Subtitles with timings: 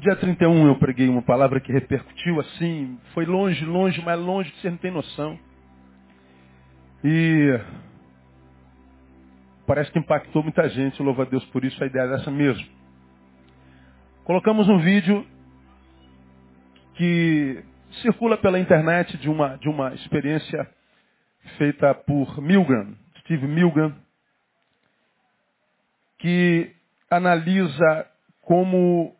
[0.00, 4.58] Dia 31 eu preguei uma palavra que repercutiu assim, foi longe, longe, mais longe que
[4.62, 5.38] você não tem noção.
[7.04, 7.60] E
[9.66, 12.66] parece que impactou muita gente, louva a Deus por isso, a ideia é essa mesmo.
[14.24, 15.26] Colocamos um vídeo
[16.94, 17.62] que
[18.00, 20.66] circula pela internet de uma, de uma experiência
[21.58, 23.94] feita por Milgram, Steve Milgram,
[26.18, 26.74] que
[27.10, 28.06] analisa
[28.40, 29.19] como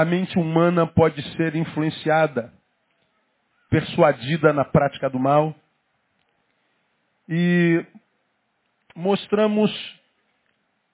[0.00, 2.52] a mente humana pode ser influenciada,
[3.68, 5.52] persuadida na prática do mal.
[7.28, 7.84] E
[8.94, 9.72] mostramos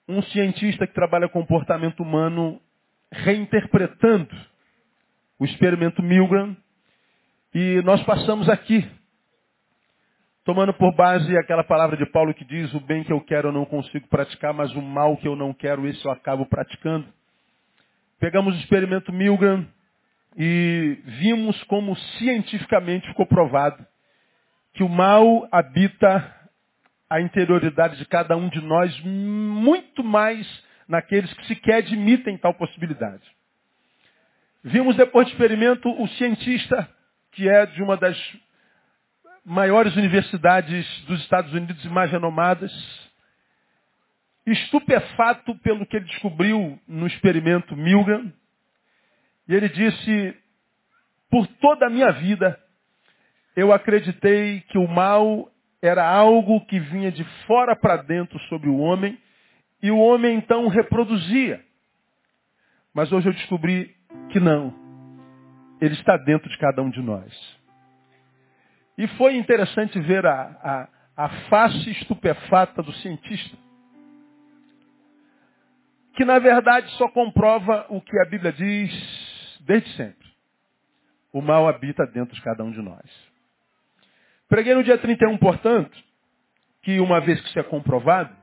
[0.07, 2.59] um cientista que trabalha comportamento humano
[3.11, 4.35] reinterpretando
[5.37, 6.57] o experimento Milgram.
[7.53, 8.89] E nós passamos aqui,
[10.43, 13.53] tomando por base aquela palavra de Paulo que diz: o bem que eu quero eu
[13.53, 17.05] não consigo praticar, mas o mal que eu não quero, esse eu acabo praticando.
[18.19, 19.67] Pegamos o experimento Milgram
[20.37, 23.85] e vimos como cientificamente ficou provado
[24.73, 26.33] que o mal habita
[27.09, 30.45] a interioridade de cada um de nós muito mais
[30.87, 33.23] naqueles que sequer admitem tal possibilidade.
[34.63, 36.89] Vimos depois do experimento o cientista,
[37.31, 38.17] que é de uma das
[39.45, 42.71] maiores universidades dos Estados Unidos e mais renomadas,
[44.45, 48.31] estupefato pelo que ele descobriu no experimento Milgram.
[49.47, 50.37] E ele disse,
[51.29, 52.59] por toda a minha vida,
[53.55, 55.51] eu acreditei que o mal
[55.81, 59.17] era algo que vinha de fora para dentro sobre o homem,
[59.81, 61.63] e o homem então reproduzia.
[62.93, 63.95] Mas hoje eu descobri
[64.29, 64.73] que não.
[65.81, 67.31] Ele está dentro de cada um de nós.
[68.97, 73.64] E foi interessante ver a, a, a face estupefata do cientista
[76.15, 80.25] que na verdade só comprova o que a Bíblia diz desde sempre.
[81.33, 83.03] O mal habita dentro de cada um de nós.
[84.47, 85.97] Preguei no dia 31, portanto,
[86.81, 88.33] que uma vez que isso é comprovado,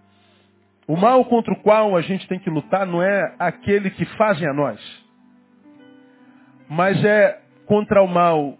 [0.86, 4.46] o mal contra o qual a gente tem que lutar não é aquele que fazem
[4.46, 4.80] a nós,
[6.68, 8.58] mas é contra o mal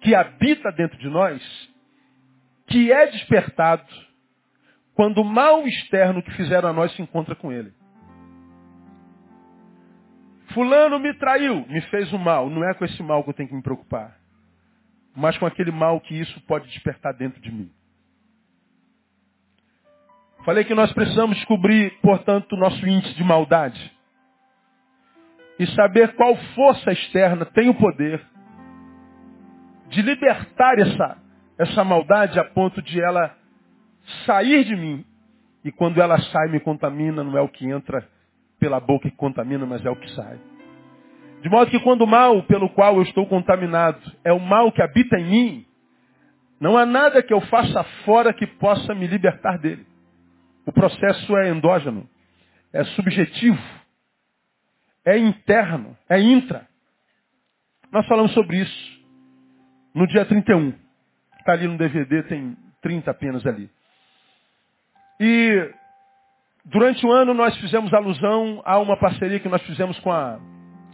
[0.00, 1.40] que habita dentro de nós,
[2.66, 3.86] que é despertado
[4.94, 7.72] quando o mal externo que fizeram a nós se encontra com ele.
[10.54, 12.48] Fulano me traiu, me fez o mal.
[12.48, 14.16] Não é com esse mal que eu tenho que me preocupar.
[15.14, 17.70] Mas com aquele mal que isso pode despertar dentro de mim.
[20.44, 23.92] Falei que nós precisamos descobrir, portanto, o nosso índice de maldade.
[25.58, 28.20] E saber qual força externa tem o poder
[29.88, 31.18] de libertar essa,
[31.58, 33.36] essa maldade a ponto de ela
[34.26, 35.04] sair de mim.
[35.64, 38.08] E quando ela sai, me contamina, não é o que entra
[38.62, 40.38] pela boca que contamina, mas é o que sai.
[41.42, 44.80] De modo que quando o mal pelo qual eu estou contaminado é o mal que
[44.80, 45.66] habita em mim,
[46.60, 49.84] não há nada que eu faça fora que possa me libertar dele.
[50.64, 52.08] O processo é endógeno,
[52.72, 53.60] é subjetivo,
[55.04, 56.68] é interno, é intra.
[57.90, 59.02] Nós falamos sobre isso
[59.92, 60.72] no dia 31.
[61.40, 63.68] Está ali no DVD, tem 30 apenas ali.
[65.18, 65.81] E
[66.64, 70.38] Durante o ano nós fizemos alusão a uma parceria que nós fizemos com a,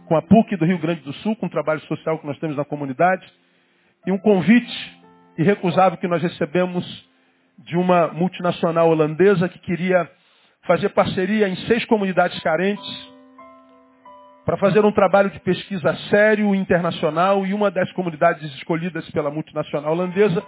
[0.07, 2.57] com a PUC do Rio Grande do Sul, com um trabalho social que nós temos
[2.57, 3.23] na comunidade,
[4.07, 4.99] e um convite
[5.37, 6.83] irrecusável que nós recebemos
[7.59, 10.09] de uma multinacional holandesa que queria
[10.65, 13.09] fazer parceria em seis comunidades carentes
[14.45, 19.91] para fazer um trabalho de pesquisa sério, internacional, e uma das comunidades escolhidas pela multinacional
[19.91, 20.43] holandesa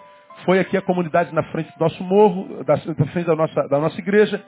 [0.46, 4.00] foi aqui a comunidade na frente do nosso morro, da frente da nossa, da nossa
[4.00, 4.44] igreja,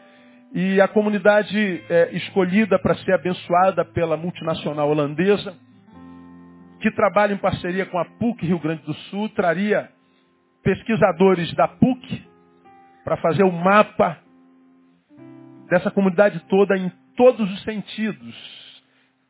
[0.53, 5.55] e a comunidade é, escolhida para ser abençoada pela multinacional holandesa,
[6.79, 9.89] que trabalha em parceria com a PUC Rio Grande do Sul, traria
[10.61, 12.27] pesquisadores da PUC
[13.03, 14.19] para fazer o mapa
[15.69, 18.83] dessa comunidade toda em todos os sentidos.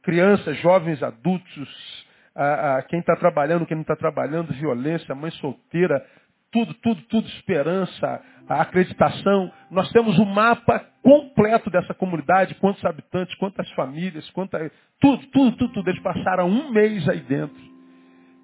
[0.04, 2.06] Crianças, jovens, adultos,
[2.36, 6.06] a, a quem está trabalhando, quem não está trabalhando, violência, mãe solteira,
[6.54, 9.52] tudo, tudo, tudo, esperança, a acreditação.
[9.72, 14.72] Nós temos o um mapa completo dessa comunidade, quantos habitantes, quantas famílias, quanta,
[15.02, 15.90] tudo, tudo, tudo, tudo.
[15.90, 17.60] Eles passaram um mês aí dentro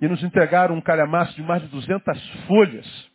[0.02, 3.10] e nos entregaram um calhamaço de mais de 200 folhas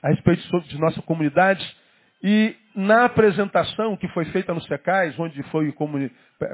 [0.00, 1.76] a respeito de nossa comunidade.
[2.22, 5.72] E na apresentação que foi feita no Secais, onde foi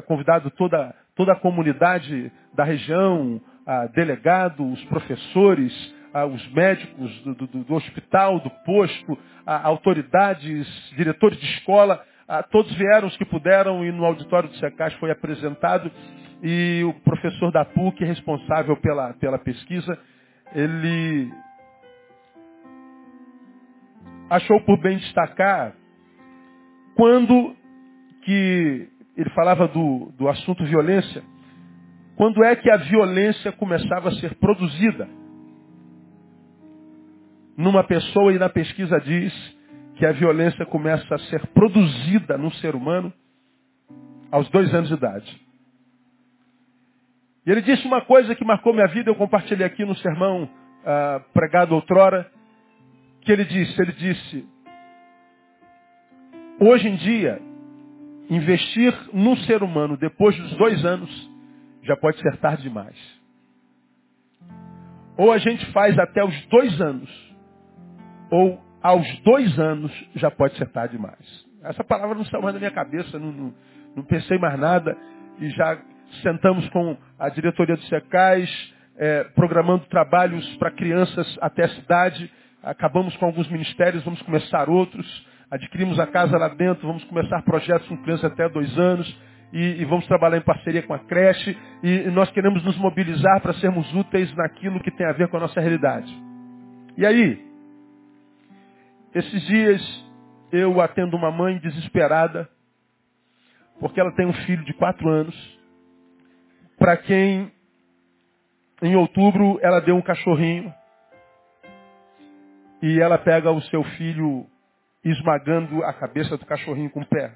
[0.07, 3.41] convidado toda, toda a comunidade da região,
[3.95, 12.01] delegado, os professores, os médicos do, do, do hospital, do posto, autoridades, diretores de escola,
[12.53, 15.91] todos vieram os que puderam e no auditório do SECAS foi apresentado.
[16.41, 19.99] E o professor da PUC, responsável pela, pela pesquisa,
[20.55, 21.33] ele
[24.31, 25.75] achou por bem destacar
[26.95, 27.57] quando
[28.23, 31.23] que ele falava do, do assunto violência,
[32.17, 35.09] quando é que a violência começava a ser produzida
[37.57, 39.33] numa pessoa e na pesquisa diz
[39.97, 43.13] que a violência começa a ser produzida num ser humano
[44.31, 45.41] aos dois anos de idade.
[47.47, 51.21] E ele disse uma coisa que marcou minha vida, eu compartilhei aqui no sermão uh,
[51.33, 52.31] pregado outrora,
[53.21, 54.49] que ele disse, ele disse,
[56.59, 57.41] hoje em dia,
[58.29, 61.31] investir num ser humano depois dos dois anos
[61.83, 62.97] já pode ser tarde demais.
[65.17, 67.34] Ou a gente faz até os dois anos,
[68.31, 71.45] ou aos dois anos já pode ser tarde demais.
[71.63, 73.55] Essa palavra não saiu mais da minha cabeça, não, não,
[73.97, 74.97] não pensei mais nada
[75.41, 75.79] e já
[76.23, 82.31] sentamos com a diretoria do SECAIS, é, programando trabalhos para crianças até a cidade,
[82.63, 87.89] acabamos com alguns ministérios, vamos começar outros, adquirimos a casa lá dentro, vamos começar projetos
[87.89, 92.09] com crianças até dois anos, e, e, vamos trabalhar em parceria com a creche, e,
[92.09, 95.41] e nós queremos nos mobilizar para sermos úteis naquilo que tem a ver com a
[95.41, 96.13] nossa realidade.
[96.97, 97.41] E aí,
[99.15, 100.05] esses dias
[100.51, 102.49] eu atendo uma mãe desesperada,
[103.79, 105.35] porque ela tem um filho de quatro anos,
[106.79, 107.53] para quem
[108.83, 110.73] em outubro ela deu um cachorrinho
[112.83, 114.47] e ela pega o seu filho
[115.03, 117.33] esmagando a cabeça do cachorrinho com o pé.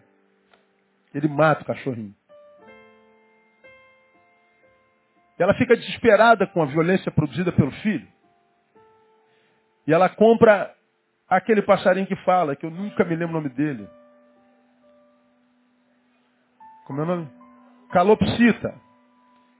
[1.14, 2.14] Ele mata o cachorrinho.
[5.38, 8.06] Ela fica desesperada com a violência produzida pelo filho.
[9.86, 10.74] E ela compra
[11.28, 13.88] aquele passarinho que fala, que eu nunca me lembro o nome dele.
[16.86, 17.28] Como é o nome?
[17.90, 18.74] Calopsita.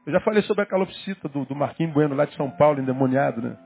[0.07, 3.43] Eu já falei sobre a calopsita do, do Marquinhos Bueno, lá de São Paulo, endemoniado,
[3.43, 3.57] né?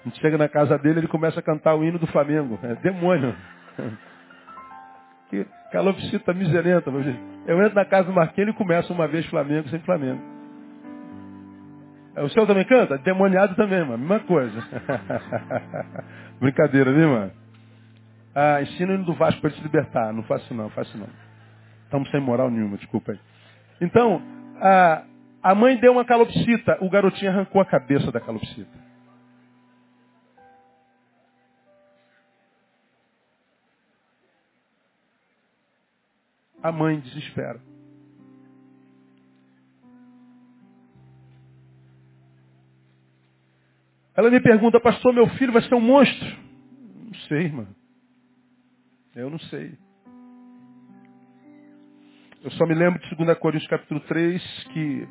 [0.00, 2.58] A gente chega na casa dele, ele começa a cantar o hino do Flamengo.
[2.62, 3.34] É demônio.
[5.30, 6.90] Que calopsita miserenta.
[7.46, 10.33] Eu entro na casa do Marquinhos e começa uma vez Flamengo, sem Flamengo.
[12.16, 12.96] O seu também canta?
[12.98, 13.98] Demoniado também, mano.
[13.98, 14.62] Mesma coisa.
[16.38, 17.32] Brincadeira, viu, mano?
[18.34, 20.12] Ah, ensina o hino do Vasco para ele se libertar.
[20.12, 21.08] Não faço não, faço não.
[21.84, 23.20] Estamos sem moral nenhuma, desculpa aí.
[23.80, 24.22] Então,
[24.60, 25.02] a,
[25.42, 28.84] a mãe deu uma calopsita, o garotinho arrancou a cabeça da calopsita.
[36.62, 37.60] A mãe desespera.
[44.16, 46.28] Ela me pergunta, pastor, meu filho vai ser um monstro?
[47.06, 47.66] Não sei, irmã.
[49.14, 49.76] Eu não sei.
[52.42, 55.08] Eu só me lembro de 2 Coríntios capítulo 3, que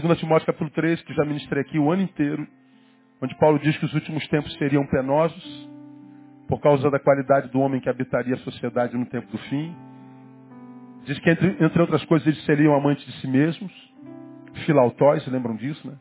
[0.00, 2.46] 2 Timóteo capítulo 3, que já ministrei aqui o ano inteiro,
[3.20, 5.68] onde Paulo diz que os últimos tempos seriam penosos,
[6.48, 9.74] por causa da qualidade do homem que habitaria a sociedade no tempo do fim.
[11.04, 13.72] Diz que, entre, entre outras coisas, eles seriam amantes de si mesmos,
[14.64, 15.96] filautóis, lembram disso, né?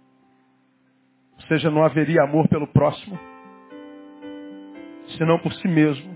[1.44, 3.20] Ou seja, não haveria amor pelo próximo,
[5.18, 6.16] senão por si mesmo.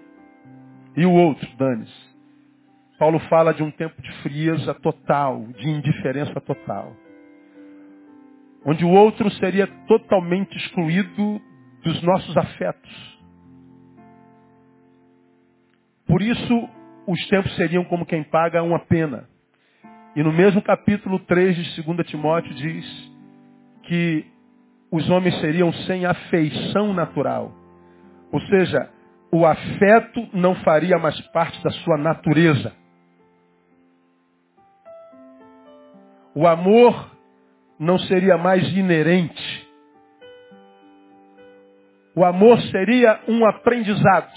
[0.96, 2.08] E o outro, dane-se.
[2.98, 6.96] Paulo fala de um tempo de frieza total, de indiferença total.
[8.66, 11.42] Onde o outro seria totalmente excluído
[11.84, 13.20] dos nossos afetos.
[16.08, 16.70] Por isso,
[17.06, 19.28] os tempos seriam como quem paga uma pena.
[20.16, 23.12] E no mesmo capítulo 3 de 2 Timóteo diz
[23.84, 24.37] que
[24.92, 27.52] os homens seriam sem afeição natural.
[28.32, 28.90] Ou seja,
[29.32, 32.74] o afeto não faria mais parte da sua natureza.
[36.34, 37.12] O amor
[37.80, 39.68] não seria mais inerente.
[42.16, 44.32] O amor seria um aprendizado.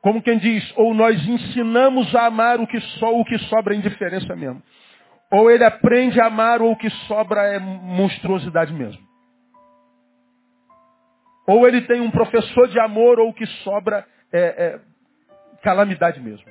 [0.00, 4.34] Como quem diz, ou nós ensinamos a amar o que só o que sobra indiferença
[4.36, 4.62] mesmo.
[5.30, 9.06] Ou ele aprende a amar ou o que sobra é monstruosidade mesmo.
[11.46, 14.80] Ou ele tem um professor de amor ou o que sobra é, é
[15.62, 16.46] calamidade mesmo.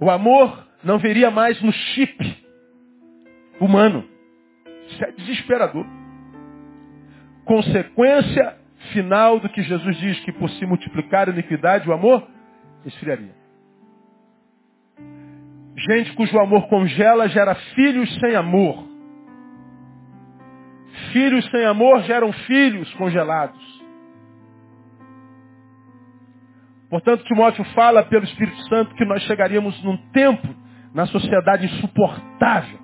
[0.00, 2.46] O amor não viria mais no chip
[3.60, 4.08] humano.
[4.88, 5.84] Isso é desesperador.
[7.44, 8.56] Consequência
[8.92, 12.26] final do que Jesus diz que por se multiplicar a iniquidade, o amor
[12.84, 13.37] esfriaria.
[15.78, 18.84] Gente cujo amor congela gera filhos sem amor.
[21.12, 23.78] Filhos sem amor geram filhos congelados.
[26.90, 30.48] Portanto, Timóteo fala pelo Espírito Santo que nós chegaríamos num tempo
[30.92, 32.78] na sociedade insuportável.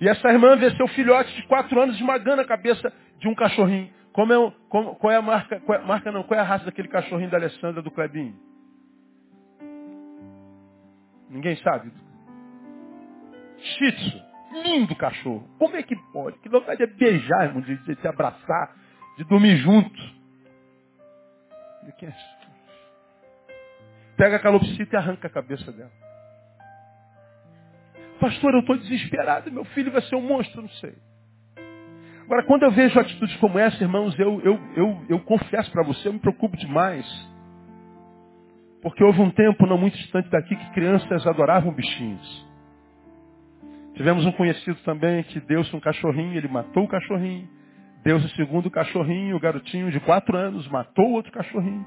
[0.00, 3.90] E essa irmã vê seu filhote de quatro anos esmagando a cabeça de um cachorrinho.
[4.12, 6.64] Como é, como, qual é a marca, qual é, marca não, qual é a raça
[6.64, 8.51] daquele cachorrinho da Alessandra do Clebinho?
[11.32, 11.90] Ninguém sabe.
[13.58, 14.22] Shih.
[14.64, 15.48] Lindo cachorro.
[15.58, 16.38] Como é que pode?
[16.40, 18.76] Que vontade de beijar, irmão, de, de, de abraçar,
[19.16, 19.98] de dormir junto.
[21.84, 22.12] É
[24.16, 25.90] Pega a calopsita e arranca a cabeça dela.
[28.20, 30.94] Pastor, eu estou desesperado, meu filho vai ser um monstro, não sei.
[32.24, 36.08] Agora, quando eu vejo atitudes como essa, irmãos, eu, eu, eu, eu confesso para você,
[36.08, 37.04] eu me preocupo demais.
[38.82, 42.46] Porque houve um tempo, não muito distante daqui, que crianças adoravam bichinhos.
[43.94, 47.48] Tivemos um conhecido também que deu-se um cachorrinho, ele matou o cachorrinho.
[48.02, 51.86] Deu-se o segundo cachorrinho, o garotinho de quatro anos, matou o outro cachorrinho.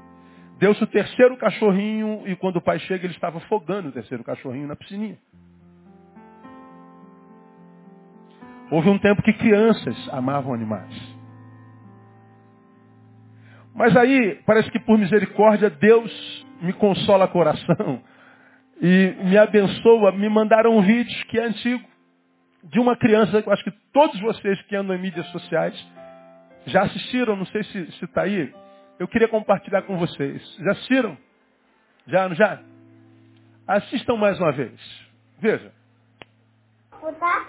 [0.58, 4.66] Deu-se o terceiro cachorrinho e quando o pai chega, ele estava afogando o terceiro cachorrinho
[4.66, 5.18] na piscininha.
[8.70, 11.16] Houve um tempo que crianças amavam animais.
[13.74, 18.02] Mas aí, parece que por misericórdia, Deus me consola o coração
[18.80, 20.12] e me abençoa.
[20.12, 21.84] Me mandaram um vídeo que é antigo,
[22.64, 25.74] de uma criança, eu acho que todos vocês que andam em mídias sociais
[26.66, 28.52] já assistiram, não sei se está aí.
[28.98, 30.42] Eu queria compartilhar com vocês.
[30.58, 31.16] Já assistiram?
[32.06, 32.60] Já, não já?
[33.68, 34.80] Assistam mais uma vez.
[35.38, 35.72] Veja.
[36.90, 37.46] Tá?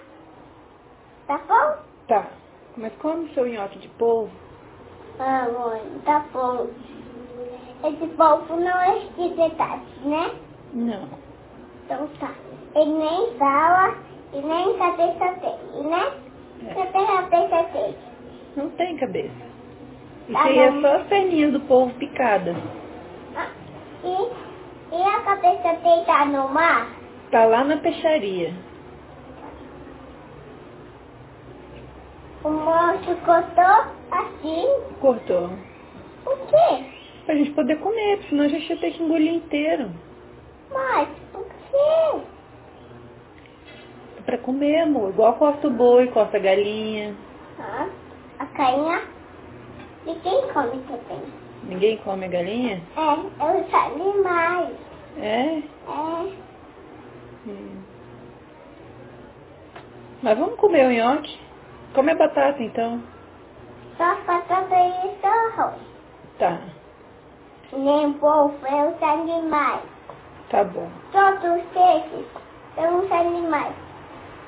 [1.26, 1.84] Tá bom?
[2.08, 2.28] Tá.
[2.78, 4.32] Mas come seu nhoque de polvo.
[5.20, 6.70] Ah, mãe, tá bom.
[7.84, 10.32] Esse polvo não é de né?
[10.74, 11.08] Não.
[11.86, 12.32] Então tá.
[12.76, 13.96] Ele nem fala
[14.34, 16.12] e nem cabeça tem, né?
[16.68, 16.74] É.
[16.74, 17.98] Cadê a cabeça dele?
[18.56, 19.48] Não tem cabeça.
[20.28, 22.56] Isso aí é só as perninhas do polvo picada.
[23.36, 23.48] Ah,
[24.04, 26.88] e, e a cabeça dele tá no mar?
[27.32, 28.54] Tá lá na peixaria.
[32.44, 34.68] O monstro cortou assim.
[35.00, 35.50] Cortou.
[36.26, 36.97] O quê?
[37.28, 39.92] Pra gente poder comer, porque senão a gente ia ter que engolir inteiro.
[40.72, 42.22] Mas, o quê?
[44.18, 45.10] É pra comer, amor.
[45.10, 47.14] Igual corta o boi, corta a galinha.
[47.60, 47.88] Ah,
[48.40, 49.02] a carinha
[50.06, 51.22] de quem come também?
[51.64, 52.82] Ninguém come a galinha?
[52.96, 54.76] É, eu os animais.
[55.20, 55.58] É?
[55.58, 55.64] É,
[57.46, 57.82] Hum.
[60.24, 61.38] Mas vamos comer o nhoque?
[61.94, 63.04] Come a batata então.
[63.98, 65.82] só batata e só arroz.
[66.40, 66.60] Tá,
[67.74, 69.82] Nem é os animais.
[70.50, 70.90] tá bom.
[71.12, 72.26] Todos os peixes
[72.76, 73.76] são os animais.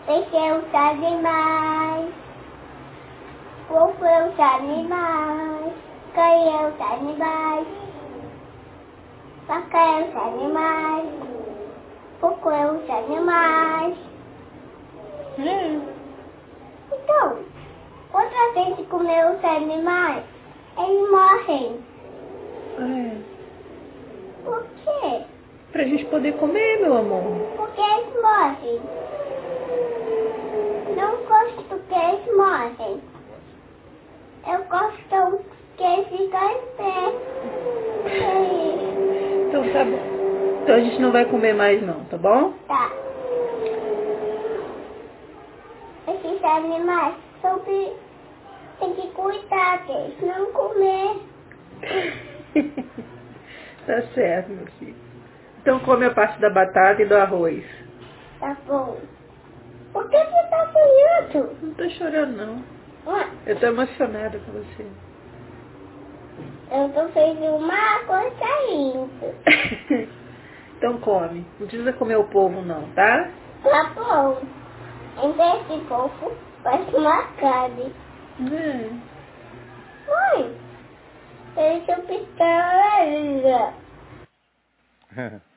[0.06, 2.14] Peixe é os animais.
[3.70, 5.74] É os animais.
[6.16, 7.68] É os animais.
[9.48, 11.10] Vaca é os animais.
[12.22, 13.98] Porco é os animais.
[15.40, 15.80] É.
[16.94, 17.38] Então,
[18.12, 20.24] quando a gente comer os animais,
[20.78, 21.89] eles morrem.
[22.82, 23.18] É.
[24.44, 25.24] Por quê?
[25.72, 27.24] Pra gente poder comer, meu amor.
[27.56, 28.82] Porque eles morrem.
[30.96, 33.02] Não gosto que eles morrem.
[34.48, 35.46] Eu gosto
[35.78, 37.30] que eles ficam em pé.
[38.06, 39.48] É.
[39.48, 40.20] Então tá bom.
[40.64, 42.54] Então a gente não vai comer mais não, tá bom?
[42.68, 42.92] Tá.
[46.08, 47.94] Esses animais são que
[48.80, 51.18] tem que cuidar deles, não comer.
[53.86, 54.96] tá certo, meu filho.
[55.62, 57.66] Então come a parte da batata e do arroz.
[58.40, 58.98] Tá bom.
[59.92, 61.58] Por que você tá sonhando?
[61.62, 62.80] Não tô chorando não.
[63.46, 64.86] Eu tô emocionada com você.
[66.72, 69.10] Eu tô fazendo uma água saindo.
[70.78, 71.46] então come.
[71.60, 73.30] Não precisa comer o povo não, tá?
[73.64, 74.42] Tá bom.
[75.22, 76.32] Em vez de pouco,
[76.64, 77.92] faz uma carne.
[78.40, 78.90] É.
[80.08, 80.56] Mãe,
[81.56, 83.74] deixa eu piscar ainda.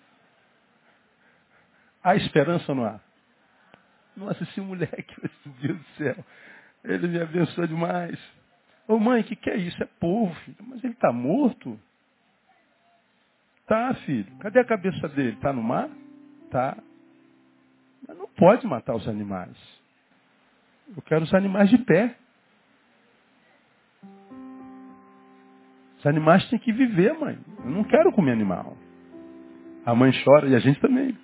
[2.03, 3.01] Há esperança ou não há?
[4.17, 6.25] Nossa, esse moleque, meu Deus do céu.
[6.85, 8.19] Ele me abençoa demais.
[8.89, 9.81] Ô mãe, o que, que é isso?
[9.83, 10.57] É povo, filho.
[10.63, 11.79] Mas ele está morto?
[13.67, 14.37] Tá, filho.
[14.39, 15.37] Cadê a cabeça dele?
[15.37, 15.89] Tá no mar?
[16.51, 16.77] Tá.
[18.07, 19.57] Mas não pode matar os animais.
[20.95, 22.17] Eu quero os animais de pé.
[26.03, 27.39] Os animais têm que viver, mãe.
[27.65, 28.77] Eu não quero comer animal.
[29.87, 31.17] A mãe chora e a gente também.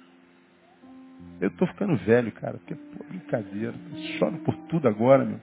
[1.41, 3.75] Eu estou ficando velho, cara, Que pô, brincadeira.
[3.91, 5.41] Eu choro por tudo agora, meu.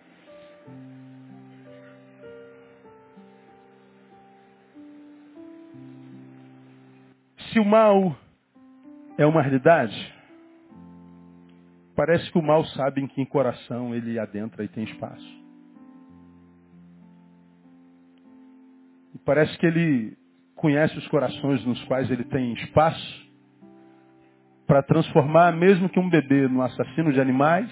[7.52, 8.16] Se o mal
[9.18, 10.14] é uma realidade,
[11.94, 15.45] parece que o mal sabe em que coração ele adentra e tem espaço.
[19.16, 20.18] E parece que ele
[20.56, 23.26] conhece os corações nos quais ele tem espaço
[24.68, 27.72] para transformar, mesmo que um bebê, no assassino de animais,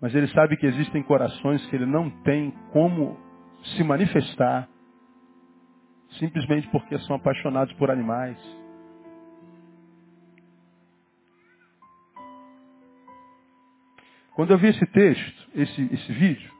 [0.00, 3.16] mas ele sabe que existem corações que ele não tem como
[3.76, 4.68] se manifestar,
[6.18, 8.38] simplesmente porque são apaixonados por animais.
[14.34, 16.57] Quando eu vi esse texto, esse, esse vídeo,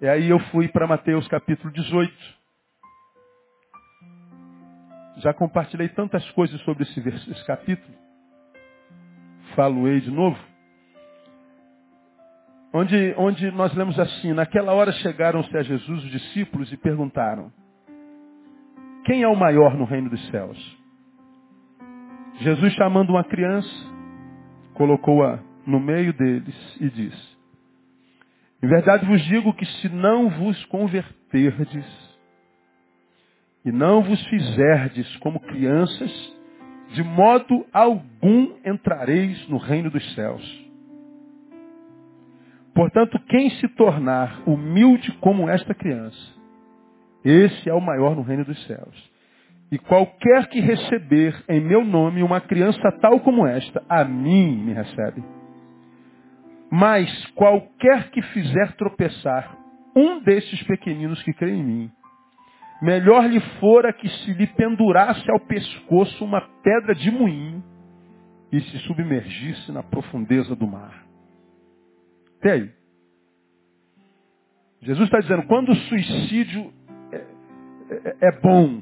[0.00, 2.12] e aí eu fui para Mateus capítulo 18.
[5.18, 7.92] Já compartilhei tantas coisas sobre esse, esse capítulo.
[9.56, 10.38] Falo-ei de novo.
[12.72, 17.50] Onde, onde nós lemos assim, naquela hora chegaram-se a Jesus os discípulos e perguntaram,
[19.04, 20.78] quem é o maior no reino dos céus?
[22.40, 23.68] Jesus chamando uma criança,
[24.74, 27.37] colocou-a no meio deles e disse,
[28.62, 31.86] em verdade vos digo que se não vos converterdes
[33.64, 36.38] e não vos fizerdes como crianças,
[36.94, 40.68] de modo algum entrareis no reino dos céus.
[42.74, 46.34] Portanto, quem se tornar humilde como esta criança,
[47.24, 49.10] esse é o maior no reino dos céus.
[49.70, 54.72] E qualquer que receber em meu nome uma criança tal como esta, a mim me
[54.72, 55.22] recebe.
[56.70, 59.56] Mas qualquer que fizer tropeçar
[59.96, 61.92] um desses pequeninos que creem em mim,
[62.80, 67.62] Melhor lhe fora que se lhe pendurasse ao pescoço uma pedra de moinho
[68.52, 71.04] e se submergisse na profundeza do mar.
[72.38, 72.70] Até aí.
[74.80, 76.72] Jesus está dizendo, quando o suicídio
[77.10, 78.80] é, é, é bom,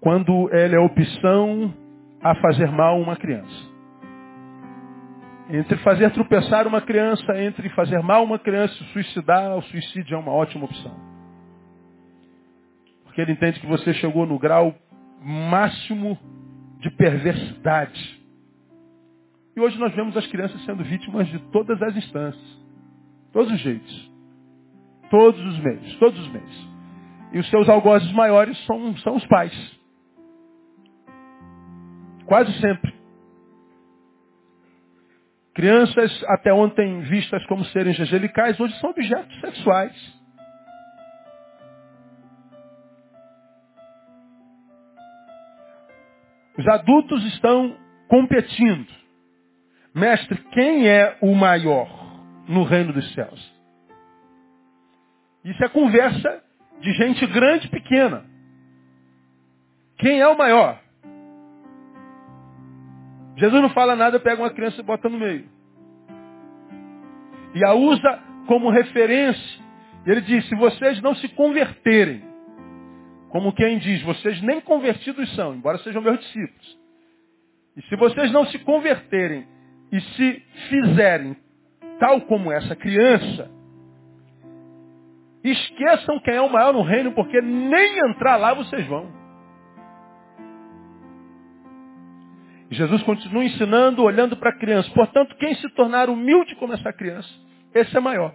[0.00, 1.72] quando ele é opção
[2.20, 3.73] a fazer mal uma criança.
[5.50, 10.32] Entre fazer tropeçar uma criança, entre fazer mal uma criança suicidar, o suicídio é uma
[10.32, 10.94] ótima opção.
[13.04, 14.74] Porque ele entende que você chegou no grau
[15.20, 16.18] máximo
[16.80, 18.22] de perversidade.
[19.56, 22.64] E hoje nós vemos as crianças sendo vítimas de todas as instâncias.
[23.32, 24.12] Todos os jeitos.
[25.10, 25.96] Todos os meios.
[25.96, 26.68] Todos os meios.
[27.32, 29.80] E os seus algozes maiores são, são os pais.
[32.26, 32.94] Quase sempre.
[35.64, 39.96] Crianças até ontem vistas como serem angelicais, hoje são objetos sexuais.
[46.58, 48.92] Os adultos estão competindo.
[49.94, 51.88] Mestre, quem é o maior
[52.46, 53.54] no reino dos céus?
[55.46, 56.44] Isso é conversa
[56.82, 58.22] de gente grande e pequena.
[59.96, 60.78] Quem é o maior?
[63.38, 65.53] Jesus não fala nada, pega uma criança e bota no meio.
[67.54, 69.64] E a usa como referência.
[70.06, 72.22] Ele diz, se vocês não se converterem,
[73.30, 76.78] como quem diz, vocês nem convertidos são, embora sejam meus discípulos.
[77.76, 79.46] E se vocês não se converterem
[79.90, 81.36] e se fizerem
[81.98, 83.50] tal como essa criança,
[85.42, 89.23] esqueçam quem é o maior no reino, porque nem entrar lá vocês vão.
[92.70, 94.90] Jesus continua ensinando, olhando para a criança.
[94.94, 97.28] Portanto, quem se tornar humilde como essa criança,
[97.74, 98.34] esse é maior.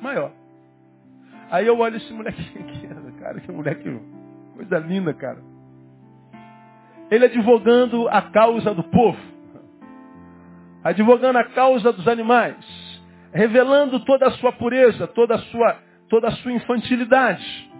[0.00, 0.32] Maior.
[1.50, 2.88] Aí eu olho esse aqui,
[3.20, 4.00] cara, que moleque,
[4.56, 5.38] coisa linda, cara.
[7.10, 9.18] Ele advogando a causa do povo,
[10.82, 12.56] advogando a causa dos animais,
[13.32, 17.70] revelando toda a sua pureza, toda a sua, toda a sua infantilidade,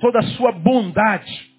[0.00, 1.53] toda a sua bondade.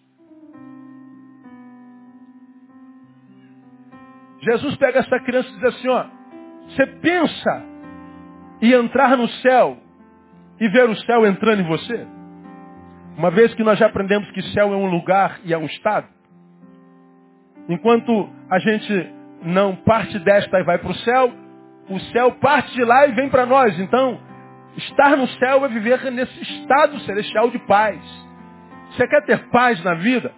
[4.46, 6.06] Jesus pega essa criança e diz assim, ó,
[6.68, 7.64] você pensa
[8.62, 9.78] em entrar no céu
[10.60, 12.08] e ver o céu entrando em você?
[13.18, 16.08] Uma vez que nós já aprendemos que céu é um lugar e é um estado.
[17.68, 21.34] Enquanto a gente não parte desta e vai para o céu,
[21.90, 23.80] o céu parte de lá e vem para nós.
[23.80, 24.20] Então,
[24.78, 28.00] estar no céu é viver nesse estado celestial de paz.
[28.92, 30.32] Você quer ter paz na vida?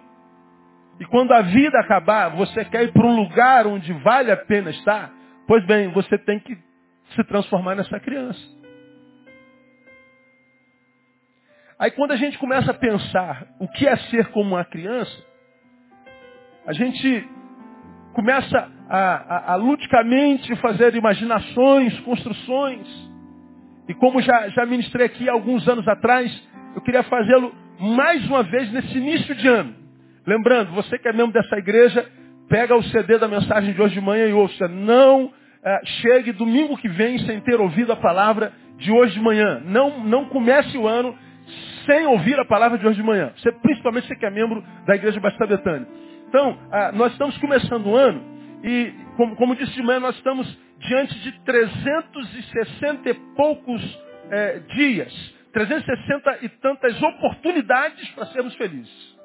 [1.00, 4.70] E quando a vida acabar, você quer ir para um lugar onde vale a pena
[4.70, 5.12] estar?
[5.46, 6.56] Pois bem, você tem que
[7.14, 8.40] se transformar nessa criança.
[11.78, 15.24] Aí quando a gente começa a pensar o que é ser como uma criança,
[16.66, 17.28] a gente
[18.12, 22.86] começa a, a, a ludicamente fazer imaginações, construções.
[23.88, 26.30] E como já, já ministrei aqui alguns anos atrás,
[26.74, 29.87] eu queria fazê-lo mais uma vez nesse início de ano.
[30.28, 32.06] Lembrando, você que é membro dessa igreja,
[32.50, 34.68] pega o CD da mensagem de hoje de manhã e ouça.
[34.68, 35.32] Não
[35.64, 39.62] é, chegue domingo que vem sem ter ouvido a palavra de hoje de manhã.
[39.64, 41.16] Não, não comece o ano
[41.86, 43.32] sem ouvir a palavra de hoje de manhã.
[43.38, 45.88] Você, principalmente você que é membro da Igreja Batista Betânia.
[46.28, 48.22] Então, ah, nós estamos começando o ano
[48.62, 50.46] e, como, como, disse de manhã, nós estamos
[50.80, 53.98] diante de 360 e poucos
[54.30, 55.34] é, dias.
[55.54, 59.17] 360 e tantas oportunidades para sermos felizes.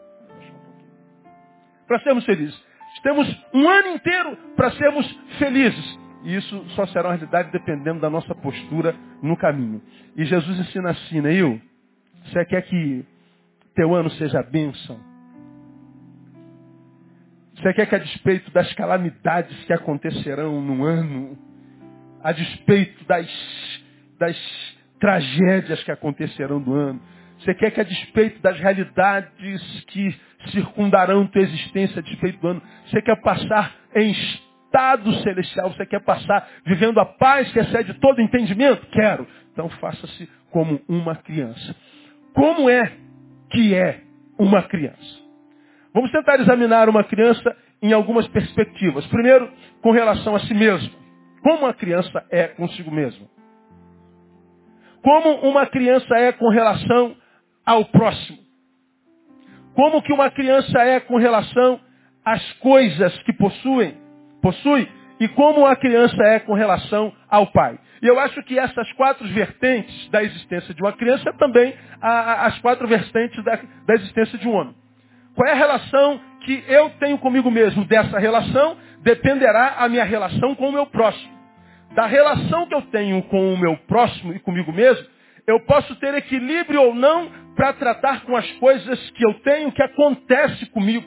[1.93, 2.59] Para sermos felizes.
[3.03, 5.05] Temos um ano inteiro para sermos
[5.37, 5.99] felizes.
[6.23, 9.79] E isso só será uma realidade dependendo da nossa postura no caminho.
[10.15, 11.61] E Jesus ensina assim, Neil,
[12.25, 13.05] você quer que
[13.75, 14.99] teu ano seja bênção?
[17.57, 21.37] Você quer que a despeito das calamidades que acontecerão no ano,
[22.23, 23.29] a despeito das,
[24.17, 27.01] das tragédias que acontecerão no ano,
[27.43, 30.15] você quer que a despeito das realidades que
[30.51, 36.01] circundarão tua existência a despeito do ano, você quer passar em estado celestial, você quer
[36.01, 38.85] passar vivendo a paz que excede todo entendimento?
[38.87, 39.27] Quero.
[39.51, 41.75] Então faça-se como uma criança.
[42.33, 42.91] Como é
[43.51, 44.01] que é
[44.39, 45.21] uma criança?
[45.93, 49.05] Vamos tentar examinar uma criança em algumas perspectivas.
[49.07, 49.51] Primeiro,
[49.81, 50.91] com relação a si mesmo.
[51.41, 53.27] Como uma criança é consigo mesma?
[55.03, 57.15] Como uma criança é com relação
[57.65, 58.39] ao próximo?
[59.75, 61.79] Como que uma criança é com relação
[62.23, 64.03] às coisas que possuem?
[64.43, 64.87] possui
[65.19, 67.79] e como a criança é com relação ao pai.
[68.01, 72.59] E eu acho que essas quatro vertentes da existência de uma criança é também as
[72.59, 74.75] quatro vertentes da, da existência de um homem.
[75.33, 77.85] Qual é a relação que eu tenho comigo mesmo?
[77.85, 81.31] Dessa relação dependerá a minha relação com o meu próximo.
[81.95, 85.05] Da relação que eu tenho com o meu próximo e comigo mesmo,
[85.47, 89.81] eu posso ter equilíbrio ou não para tratar com as coisas que eu tenho que
[89.81, 91.05] acontece comigo.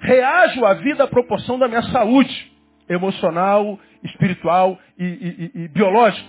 [0.00, 2.52] Reajo à vida à proporção da minha saúde
[2.88, 6.28] emocional, espiritual e, e, e, e biológica.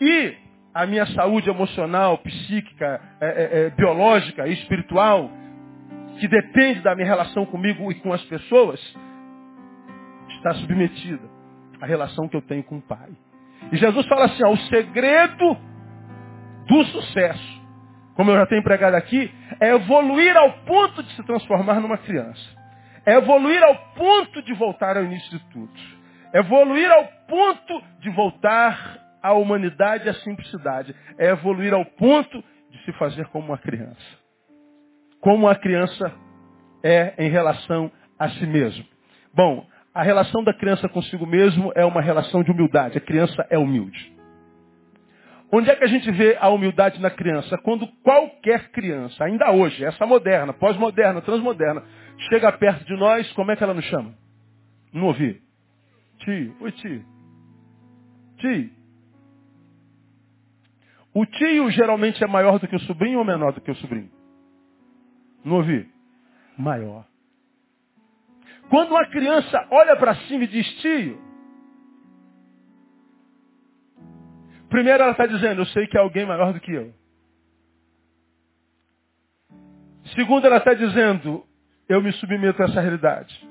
[0.00, 0.34] E
[0.74, 5.30] a minha saúde emocional, psíquica, é, é, é, biológica e espiritual,
[6.20, 8.80] que depende da minha relação comigo e com as pessoas,
[10.36, 11.28] está submetida
[11.80, 13.08] à relação que eu tenho com o Pai.
[13.72, 15.56] E Jesus fala assim, ó, o segredo
[16.66, 17.57] do sucesso,
[18.18, 22.42] como eu já tenho pregado aqui, é evoluir ao ponto de se transformar numa criança.
[23.06, 25.72] É evoluir ao ponto de voltar ao início de tudo.
[26.34, 30.96] Evoluir ao ponto de voltar à humanidade e à simplicidade.
[31.16, 34.18] É evoluir ao ponto de se fazer como uma criança.
[35.20, 36.12] Como a criança
[36.82, 38.84] é em relação a si mesmo.
[39.32, 42.98] Bom, a relação da criança consigo mesmo é uma relação de humildade.
[42.98, 44.17] A criança é humilde.
[45.50, 47.56] Onde é que a gente vê a humildade na criança?
[47.58, 51.82] Quando qualquer criança, ainda hoje, essa moderna, pós-moderna, transmoderna,
[52.28, 54.14] chega perto de nós, como é que ela nos chama?
[54.92, 55.40] Não ouvi.
[56.18, 56.54] Tio.
[56.60, 57.04] Oi, tio.
[58.36, 58.70] Tio.
[61.14, 64.10] O tio geralmente é maior do que o sobrinho ou menor do que o sobrinho?
[65.44, 65.88] Não ouvi?
[66.58, 67.06] Maior.
[68.68, 71.27] Quando uma criança olha para cima e diz tio,
[74.68, 76.92] primeiro ela está dizendo, eu sei que é alguém maior do que eu.
[80.14, 81.44] Segundo, ela está dizendo,
[81.88, 83.48] eu me submeto a essa realidade.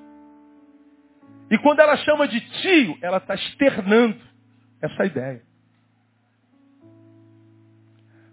[1.49, 4.19] E quando ela chama de tio, ela está externando
[4.82, 5.41] essa ideia.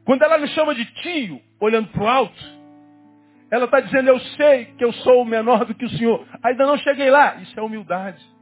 [0.05, 2.55] Quando ela me chama de tio, olhando para o alto,
[3.51, 6.27] ela está dizendo, eu sei que eu sou menor do que o senhor.
[6.43, 7.37] Ainda não cheguei lá.
[7.37, 8.34] Isso é humildade.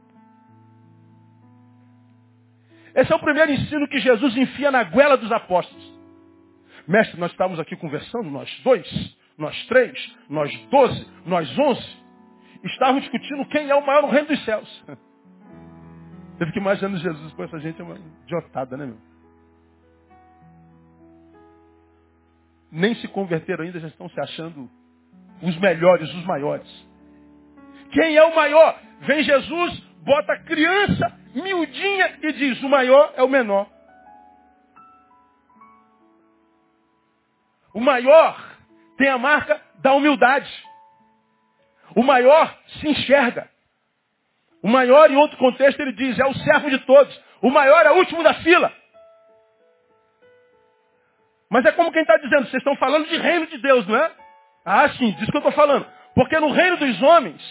[2.95, 5.93] Esse é o primeiro ensino que Jesus enfia na goela dos apóstolos.
[6.87, 12.03] Mestre, nós estávamos aqui conversando, nós dois, nós três, nós doze, nós onze
[12.63, 14.85] estavam discutindo quem é o maior no reino dos céus.
[16.37, 18.97] Teve que imaginar Jesus, com essa gente é uma idiotada, né, meu?
[22.71, 24.69] Nem se converteram ainda, já estão se achando
[25.41, 26.67] os melhores, os maiores.
[27.91, 28.79] Quem é o maior?
[29.01, 33.67] Vem Jesus, bota a criança miudinha e diz, o maior é o menor.
[37.73, 38.37] O maior
[38.97, 40.51] tem a marca da humildade.
[41.95, 43.49] O maior se enxerga.
[44.61, 47.19] O maior, em outro contexto, ele diz, é o servo de todos.
[47.41, 48.71] O maior é o último da fila.
[51.49, 54.11] Mas é como quem está dizendo, vocês estão falando de reino de Deus, não é?
[54.65, 55.85] Ah, sim, disso que eu estou falando.
[56.15, 57.41] Porque no reino dos homens,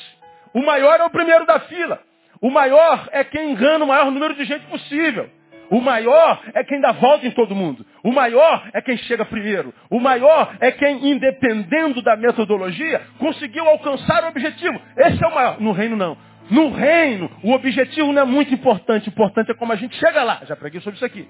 [0.54, 2.02] o maior é o primeiro da fila.
[2.42, 5.30] O maior é quem engana o maior número de gente possível.
[5.70, 7.86] O maior é quem dá volta em todo mundo.
[8.02, 9.72] O maior é quem chega primeiro.
[9.88, 14.78] O maior é quem, independendo da metodologia, conseguiu alcançar o objetivo.
[14.96, 15.60] Esse é o maior.
[15.60, 16.18] No reino, não.
[16.50, 19.08] No reino, o objetivo não é muito importante.
[19.08, 20.42] O importante é como a gente chega lá.
[20.44, 21.26] Já preguei sobre isso aqui.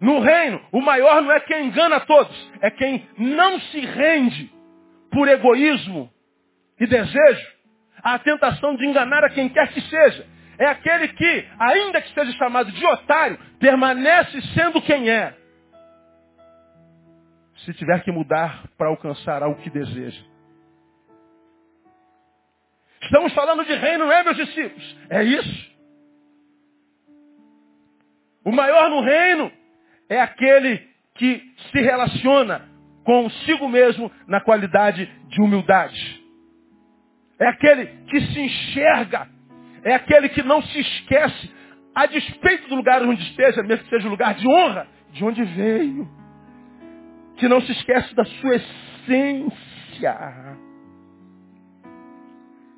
[0.00, 2.50] No reino, o maior não é quem engana todos.
[2.60, 4.50] É quem não se rende
[5.12, 6.10] por egoísmo
[6.78, 7.59] e desejo
[8.02, 10.26] à tentação de enganar a quem quer que seja
[10.60, 15.34] é aquele que, ainda que seja chamado de otário, permanece sendo quem é.
[17.64, 20.22] Se tiver que mudar para alcançar algo que deseja.
[23.00, 24.96] Estamos falando de reino, não é, meus discípulos?
[25.08, 25.70] É isso.
[28.44, 29.50] O maior no reino
[30.10, 30.76] é aquele
[31.14, 32.68] que se relaciona
[33.02, 36.19] consigo mesmo na qualidade de humildade.
[37.40, 39.26] É aquele que se enxerga
[39.82, 41.50] é aquele que não se esquece,
[41.94, 45.42] a despeito do lugar onde esteja, mesmo que seja um lugar de honra, de onde
[45.42, 46.08] veio.
[47.36, 50.16] Que não se esquece da sua essência.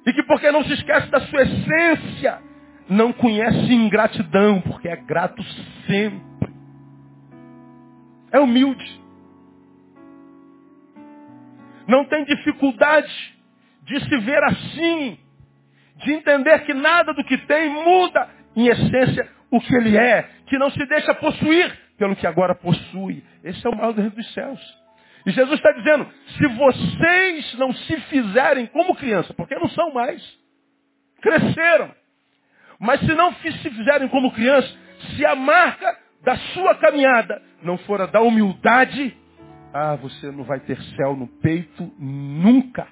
[0.06, 2.40] E que porque não se esquece da sua essência,
[2.88, 5.42] não conhece ingratidão, porque é grato
[5.86, 6.52] sempre.
[8.30, 9.02] É humilde.
[11.86, 13.31] Não tem dificuldade
[13.92, 15.18] de se ver assim,
[15.96, 20.58] de entender que nada do que tem muda, em essência, o que ele é, que
[20.58, 23.22] não se deixa possuir pelo que agora possui.
[23.44, 24.60] Esse é o mal do reino dos céus.
[25.26, 30.22] E Jesus está dizendo, se vocês não se fizerem como criança, porque não são mais,
[31.20, 31.94] cresceram,
[32.80, 34.68] mas se não se fizerem como criança,
[35.14, 39.16] se a marca da sua caminhada não for a da humildade,
[39.72, 42.88] ah, você não vai ter céu no peito nunca.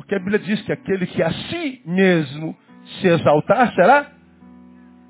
[0.00, 2.56] Porque a Bíblia diz que aquele que a si mesmo
[3.00, 4.06] se exaltar será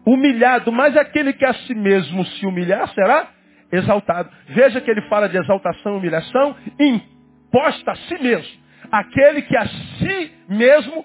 [0.05, 3.29] humilhado, mas aquele que a si mesmo se humilhar será
[3.71, 4.29] exaltado.
[4.49, 8.61] Veja que ele fala de exaltação e humilhação imposta a si mesmo.
[8.91, 11.05] Aquele que a si mesmo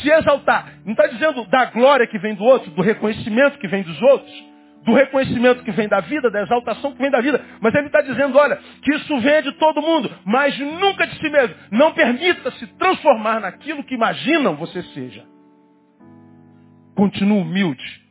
[0.00, 0.72] se exaltar.
[0.86, 4.45] Não está dizendo da glória que vem do outro, do reconhecimento que vem dos outros
[4.86, 7.44] do reconhecimento que vem da vida, da exaltação que vem da vida.
[7.60, 11.28] Mas ele está dizendo, olha, que isso vem de todo mundo, mas nunca de si
[11.28, 11.56] mesmo.
[11.72, 15.24] Não permita se transformar naquilo que imaginam você seja.
[16.94, 18.02] Continue humilde.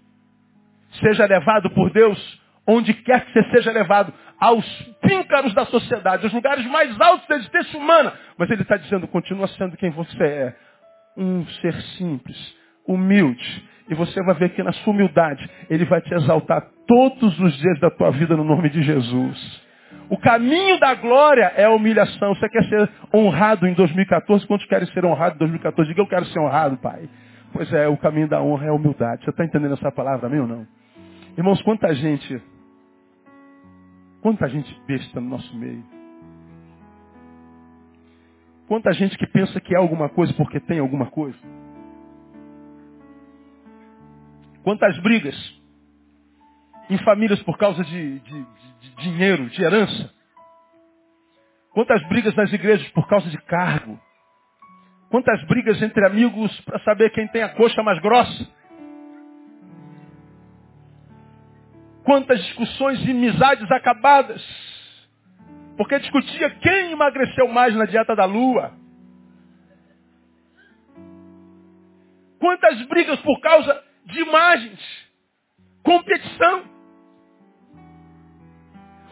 [1.02, 4.66] Seja levado por Deus onde quer que você seja levado, aos
[5.02, 8.14] píncaros da sociedade, aos lugares mais altos da existência humana.
[8.38, 10.56] Mas ele está dizendo, continua sendo quem você é.
[11.16, 16.14] Um ser simples, humilde, e você vai ver que na sua humildade, Ele vai te
[16.14, 19.66] exaltar todos os dias da tua vida no nome de Jesus.
[20.10, 22.36] O caminho da glória é a humilhação.
[22.36, 24.46] Você quer ser honrado em 2014?
[24.46, 25.90] Quantos querem ser honrados em 2014?
[25.90, 27.10] Diga, eu quero ser honrado, Pai.
[27.52, 29.24] Pois é, o caminho da honra é a humildade.
[29.24, 30.68] Você está entendendo essa palavra, amém ou não?
[31.38, 32.42] Irmãos, quanta gente,
[34.22, 35.84] quanta gente besta no nosso meio.
[38.68, 41.38] Quanta gente que pensa que é alguma coisa porque tem alguma coisa.
[44.66, 45.36] Quantas brigas
[46.90, 48.46] em famílias por causa de, de,
[48.80, 50.12] de dinheiro, de herança.
[51.70, 54.02] Quantas brigas nas igrejas por causa de cargo.
[55.12, 58.50] Quantas brigas entre amigos para saber quem tem a coxa mais grossa.
[62.04, 64.44] Quantas discussões e amizades acabadas.
[65.78, 68.74] Porque discutia quem emagreceu mais na dieta da lua.
[72.40, 74.80] Quantas brigas por causa de imagens,
[75.84, 76.64] competição.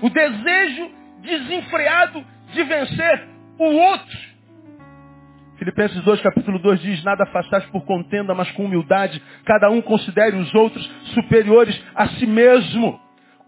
[0.02, 3.28] O desejo desenfreado de vencer
[3.58, 4.34] o outro.
[5.58, 10.36] Filipenses 2, capítulo 2 diz, nada façais por contenda, mas com humildade, cada um considere
[10.36, 13.00] os outros superiores a si mesmo.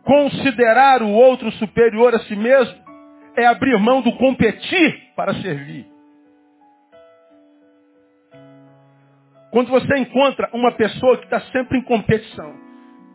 [0.04, 2.78] Considerar o outro superior a si mesmo
[3.36, 5.95] é abrir mão do competir para servir.
[9.56, 12.54] Quando você encontra uma pessoa que está sempre em competição,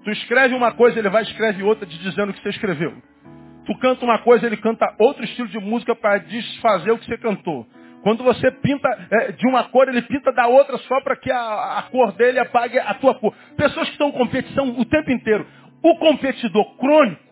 [0.02, 2.94] tu escreve uma coisa, ele vai escreve outra te dizendo o que você escreveu.
[3.66, 7.18] Tu canta uma coisa, ele canta outro estilo de música para desfazer o que você
[7.18, 7.66] cantou.
[8.02, 11.76] Quando você pinta é, de uma cor, ele pinta da outra só para que a,
[11.76, 13.34] a, cor dele apague a tua cor.
[13.54, 15.46] Pessoas que estão em competição o tempo inteiro.
[15.82, 17.22] O competidor crônico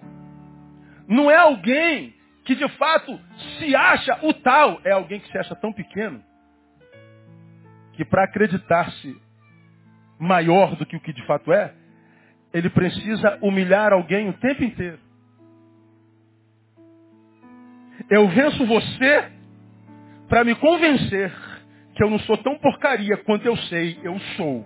[1.08, 2.12] não é alguém
[2.44, 3.18] que de fato
[3.58, 6.27] se acha o tal, é alguém que se acha tão pequeno
[7.98, 9.20] que para acreditar-se
[10.20, 11.74] maior do que o que de fato é,
[12.54, 15.00] ele precisa humilhar alguém o tempo inteiro.
[18.08, 19.32] Eu venço você
[20.28, 21.34] para me convencer
[21.96, 24.64] que eu não sou tão porcaria quanto eu sei, eu sou.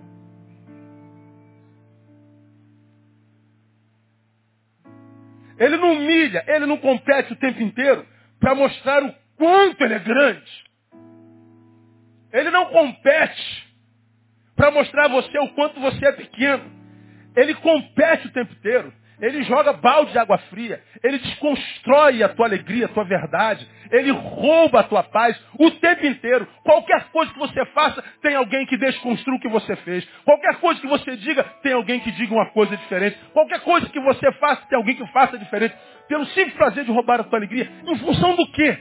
[5.57, 8.05] Ele não humilha, ele não compete o tempo inteiro
[8.39, 10.62] para mostrar o quanto ele é grande.
[12.33, 13.73] Ele não compete
[14.55, 16.63] para mostrar a você o quanto você é pequeno.
[17.35, 18.91] Ele compete o tempo inteiro.
[19.21, 20.81] Ele joga balde de água fria.
[21.03, 23.67] Ele desconstrói a tua alegria, a tua verdade.
[23.91, 26.47] Ele rouba a tua paz o tempo inteiro.
[26.63, 30.03] Qualquer coisa que você faça, tem alguém que desconstrua o que você fez.
[30.25, 33.17] Qualquer coisa que você diga, tem alguém que diga uma coisa diferente.
[33.31, 35.75] Qualquer coisa que você faça, tem alguém que faça diferente.
[36.07, 37.71] Pelo simples prazer de roubar a tua alegria.
[37.87, 38.77] Em função do quê?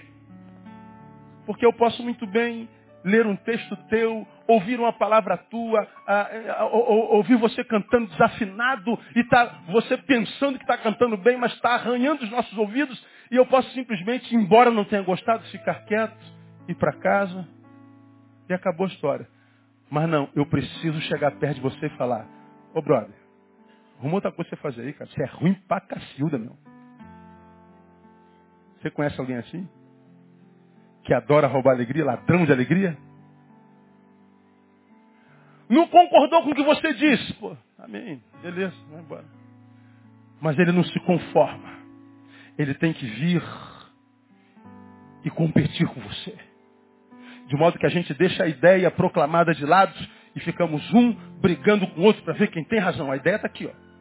[1.47, 2.69] Porque eu posso muito bem
[3.05, 5.87] ler um texto teu, ouvir uma palavra tua,
[7.11, 12.23] ouvir você cantando desafinado e tá você pensando que está cantando bem, mas está arranhando
[12.23, 16.17] os nossos ouvidos, e eu posso simplesmente, embora não tenha gostado, ficar quieto,
[16.69, 17.49] ir para casa
[18.49, 19.29] e acabou a história.
[19.91, 22.27] Mas não, eu preciso chegar perto de você e falar,
[22.75, 23.15] ô brother,
[23.99, 25.11] arruma outra coisa você fazer aí, cara.
[25.11, 26.57] Você é ruim pra cacilda, meu.
[28.81, 29.69] Você conhece alguém assim?
[31.05, 32.97] Que adora roubar alegria, ladrão de alegria?
[35.69, 37.33] Não concordou com o que você disse.
[37.35, 39.25] Pô, amém, beleza, vai embora.
[40.41, 41.73] Mas ele não se conforma.
[42.59, 43.43] Ele tem que vir
[45.25, 46.37] e competir com você.
[47.47, 49.95] De modo que a gente deixa a ideia proclamada de lado
[50.35, 53.11] e ficamos um brigando com o outro para ver quem tem razão.
[53.11, 53.93] A ideia está aqui, ó.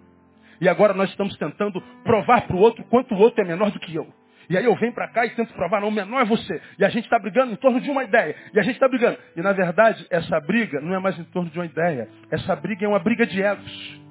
[0.59, 3.79] E agora nós estamos tentando provar para o outro quanto o outro é menor do
[3.79, 4.13] que eu.
[4.49, 6.61] E aí eu venho para cá e tento provar, não, o menor é você.
[6.77, 8.35] E a gente está brigando em torno de uma ideia.
[8.53, 9.17] E a gente está brigando.
[9.35, 12.09] E na verdade, essa briga não é mais em torno de uma ideia.
[12.29, 14.01] Essa briga é uma briga de egos.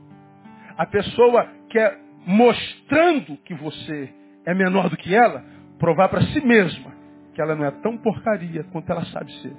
[0.76, 4.12] A pessoa quer, mostrando que você
[4.46, 5.44] é menor do que ela,
[5.78, 6.90] provar para si mesma
[7.34, 9.56] que ela não é tão porcaria quanto ela sabe ser.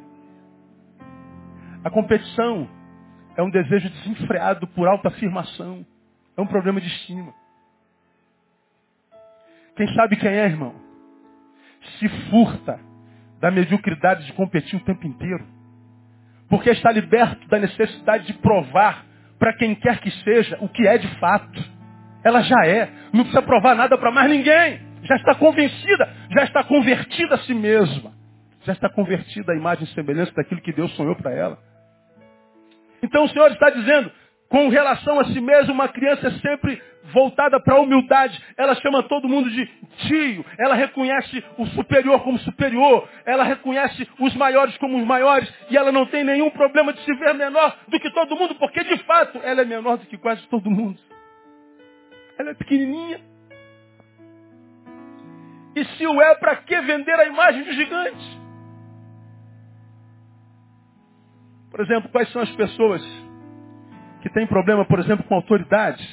[1.84, 2.70] A competição
[3.36, 5.86] é um desejo desenfreado por alta afirmação.
[6.38, 7.34] É um problema de estima.
[9.76, 10.76] Quem sabe quem é, irmão?
[12.00, 12.80] Se furta
[13.40, 15.46] da mediocridade de competir o tempo inteiro.
[16.48, 19.06] Porque está liberto da necessidade de provar
[19.40, 21.64] para quem quer que seja o que é de fato.
[22.24, 22.90] Ela já é.
[23.12, 24.80] Não precisa provar nada para mais ninguém.
[25.04, 28.14] Já está convencida, já está convertida a si mesma.
[28.64, 31.58] Já está convertida à imagem e semelhança daquilo que Deus sonhou para ela.
[33.02, 34.12] Então o Senhor está dizendo,
[34.52, 36.84] com relação a si mesmo, uma criança é sempre
[37.14, 38.38] voltada para a humildade.
[38.58, 39.66] Ela chama todo mundo de
[40.06, 40.46] tio.
[40.60, 43.08] Ela reconhece o superior como superior.
[43.26, 45.50] Ela reconhece os maiores como os maiores.
[45.70, 48.84] E ela não tem nenhum problema de se ver menor do que todo mundo, porque
[48.84, 51.00] de fato ela é menor do que quase todo mundo.
[52.38, 53.22] Ela é pequenininha.
[55.78, 58.42] E se o é, para que vender a imagem de gigante?
[61.70, 63.21] Por exemplo, quais são as pessoas
[64.22, 66.08] que tem problema, por exemplo, com autoridades.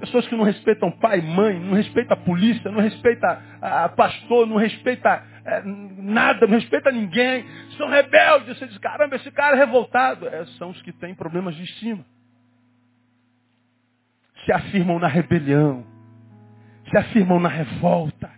[0.00, 4.56] Pessoas que não respeitam pai, mãe, não respeitam a polícia, não respeitam a, pastor, não
[4.56, 5.10] respeitam
[5.44, 7.44] é, nada, não respeitam ninguém.
[7.76, 8.58] São rebeldes.
[8.58, 10.28] Você diz, caramba, esse cara é revoltado.
[10.28, 12.04] É, são os que têm problemas de estima.
[14.44, 15.84] Se afirmam na rebelião.
[16.90, 18.30] Se afirmam na revolta.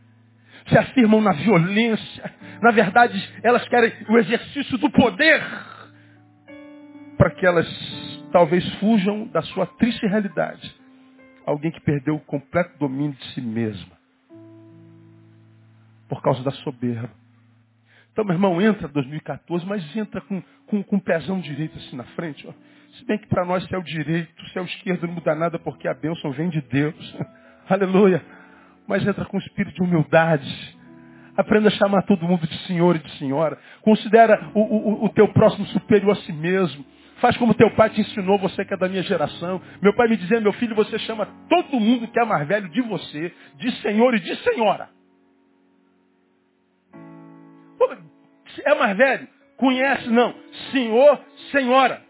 [0.66, 2.32] Se afirmam na violência.
[2.62, 5.42] Na verdade, elas querem o exercício do poder
[7.20, 7.68] para que elas
[8.32, 10.74] talvez fujam da sua triste realidade.
[11.44, 13.92] Alguém que perdeu o completo domínio de si mesma.
[16.08, 17.10] Por causa da soberba.
[18.10, 22.04] Então, meu irmão, entra 2014, mas entra com, com, com o pezão direito assim na
[22.04, 22.46] frente.
[22.48, 22.54] Ó.
[22.94, 25.34] Se bem que para nós se é o direito, se é o esquerdo não muda
[25.34, 27.16] nada porque a bênção vem de Deus.
[27.68, 28.24] Aleluia.
[28.88, 30.78] Mas entra com espírito de humildade.
[31.36, 33.58] Aprenda a chamar todo mundo de senhor e de senhora.
[33.82, 36.82] Considera o, o, o teu próximo superior a si mesmo.
[37.20, 39.60] Faz como teu pai te ensinou, você que é da minha geração.
[39.82, 42.80] Meu pai me dizia, meu filho, você chama todo mundo que é mais velho de
[42.82, 44.88] você, de senhor e de senhora.
[48.64, 49.28] É mais velho?
[49.56, 50.34] Conhece, não.
[50.72, 52.02] Senhor, senhora.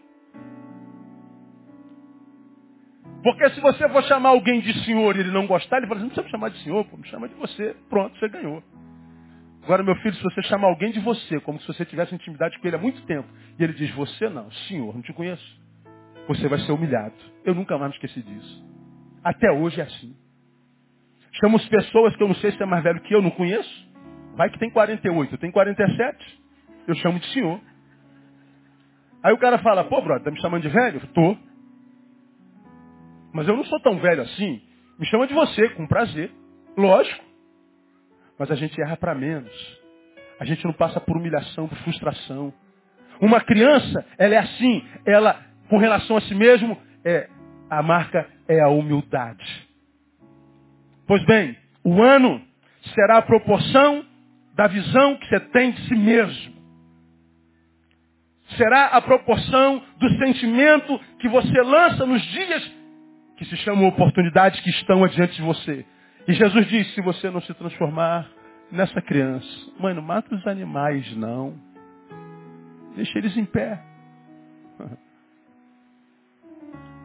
[3.23, 6.07] Porque se você for chamar alguém de senhor e ele não gostar, ele fala assim,
[6.07, 7.75] não precisa me chamar de senhor, pô, me chama de você.
[7.89, 8.63] Pronto, você ganhou.
[9.63, 12.67] Agora, meu filho, se você chamar alguém de você, como se você tivesse intimidade com
[12.67, 13.27] ele há muito tempo,
[13.59, 15.61] e ele diz, você não, senhor, não te conheço,
[16.27, 17.13] você vai ser humilhado.
[17.45, 18.65] Eu nunca mais me esqueci disso.
[19.23, 20.15] Até hoje é assim.
[21.39, 23.91] Chamo as pessoas que eu não sei se é mais velho que eu, não conheço.
[24.35, 26.41] Vai que tem 48, eu tenho 47.
[26.87, 27.59] Eu chamo de senhor.
[29.23, 30.99] Aí o cara fala, pô, brother, tá me chamando de velho?
[31.13, 31.37] Tô.
[33.33, 34.61] Mas eu não sou tão velho assim.
[34.97, 36.31] Me chama de você, com prazer.
[36.75, 37.30] Lógico.
[38.41, 39.51] Mas a gente erra para menos.
[40.39, 42.51] A gente não passa por humilhação, por frustração.
[43.21, 45.39] Uma criança, ela é assim, ela,
[45.69, 46.75] com relação a si mesmo,
[47.05, 47.29] é,
[47.69, 49.45] a marca é a humildade.
[51.05, 52.41] Pois bem, o ano
[52.95, 54.03] será a proporção
[54.55, 56.55] da visão que você tem de si mesmo.
[58.57, 62.71] Será a proporção do sentimento que você lança nos dias
[63.37, 65.85] que se chamam oportunidades que estão adiante de você.
[66.27, 68.29] E Jesus diz, se você não se transformar
[68.71, 69.47] nessa criança,
[69.79, 71.53] mãe, não mata os animais, não.
[72.95, 73.81] Deixa eles em pé.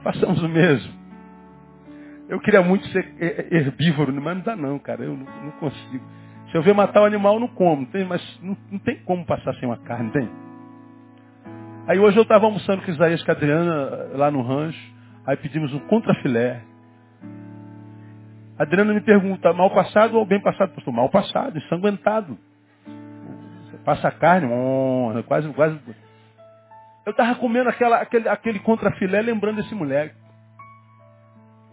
[0.03, 1.07] Façamos o mesmo.
[2.29, 3.14] Eu queria muito ser
[3.53, 5.05] herbívoro, mas não dá não, cara.
[5.05, 6.05] Eu não, consigo.
[6.51, 7.87] Se eu ver matar o um animal, eu não como.
[7.87, 10.29] Tem, mas não, tem como passar sem uma carne, tem?
[11.87, 14.95] Aí hoje eu estava almoçando com Isaías e Adriana lá no rancho.
[15.25, 16.62] Aí pedimos um contrafilé.
[18.59, 20.75] A Adriana me pergunta, mal passado ou bem passado?
[20.75, 22.39] Pastor, mal passado, ensanguentado.
[23.65, 25.79] Você passa a carne, oh, quase, quase.
[27.05, 30.15] Eu estava comendo aquela, aquele, aquele contrafilé lembrando desse moleque.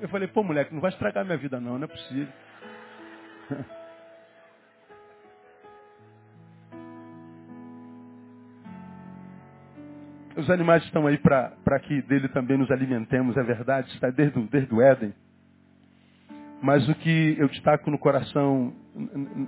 [0.02, 2.28] Eu falei, pô, moleque, não vai estragar minha vida não, não é possível.
[10.36, 14.74] Os animais estão aí para que dele também nos alimentemos, é verdade, está desde, desde
[14.74, 15.14] o Éden.
[16.64, 18.74] Mas o que eu destaco no coração,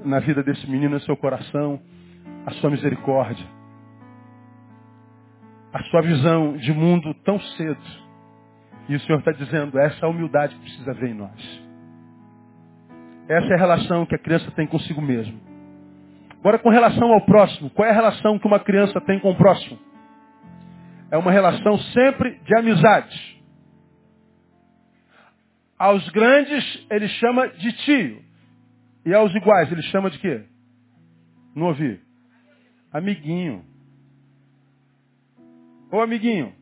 [0.03, 1.80] na vida desse menino, é seu coração,
[2.45, 3.45] a sua misericórdia.
[5.72, 8.05] A sua visão de mundo tão cedo.
[8.89, 11.66] E o Senhor está dizendo, essa humildade precisa ver em nós.
[13.30, 15.39] Essa é a relação que a criança tem consigo mesmo.
[16.41, 19.36] Agora, com relação ao próximo, qual é a relação que uma criança tem com o
[19.36, 19.80] próximo?
[21.09, 23.35] É uma relação sempre de amizade.
[25.78, 28.23] Aos grandes ele chama de tio.
[29.05, 30.43] E aos iguais ele chama de quê?
[31.55, 32.01] Não ouvi.
[32.91, 33.65] Amiguinho.
[35.91, 36.53] Ô amiguinho.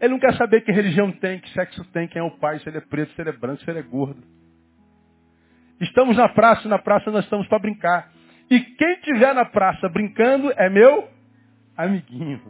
[0.00, 2.68] Ele não quer saber que religião tem, que sexo tem, quem é o pai, se
[2.68, 4.22] ele é preto, se ele é branco, se ele é gordo.
[5.80, 8.12] Estamos na praça, na praça nós estamos para brincar.
[8.50, 11.08] E quem estiver na praça brincando é meu
[11.76, 12.40] amiguinho.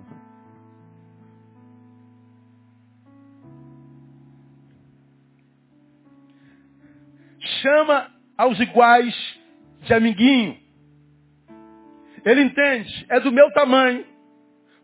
[7.66, 8.06] Chama
[8.38, 9.40] aos iguais
[9.82, 10.56] de amiguinho.
[12.24, 14.04] Ele entende, é do meu tamanho,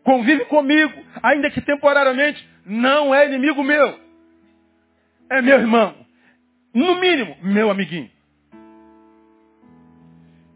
[0.03, 3.97] convive comigo, ainda que temporariamente, não é inimigo meu.
[5.29, 5.95] É meu irmão.
[6.73, 8.11] No mínimo, meu amiguinho.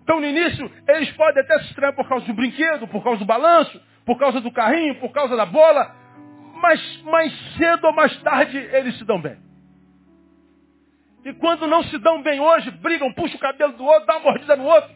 [0.04, 3.26] Então, no início, eles podem até se estranhar por causa do brinquedo, por causa do
[3.26, 5.96] balanço, por causa do carrinho, por causa da bola,
[6.62, 9.47] mas mais cedo ou mais tarde eles se dão bem.
[11.28, 14.32] E quando não se dão bem hoje, brigam, puxam o cabelo do outro, dá uma
[14.32, 14.90] mordida no outro.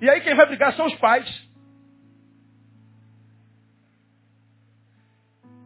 [0.00, 1.48] E aí quem vai brigar são os pais.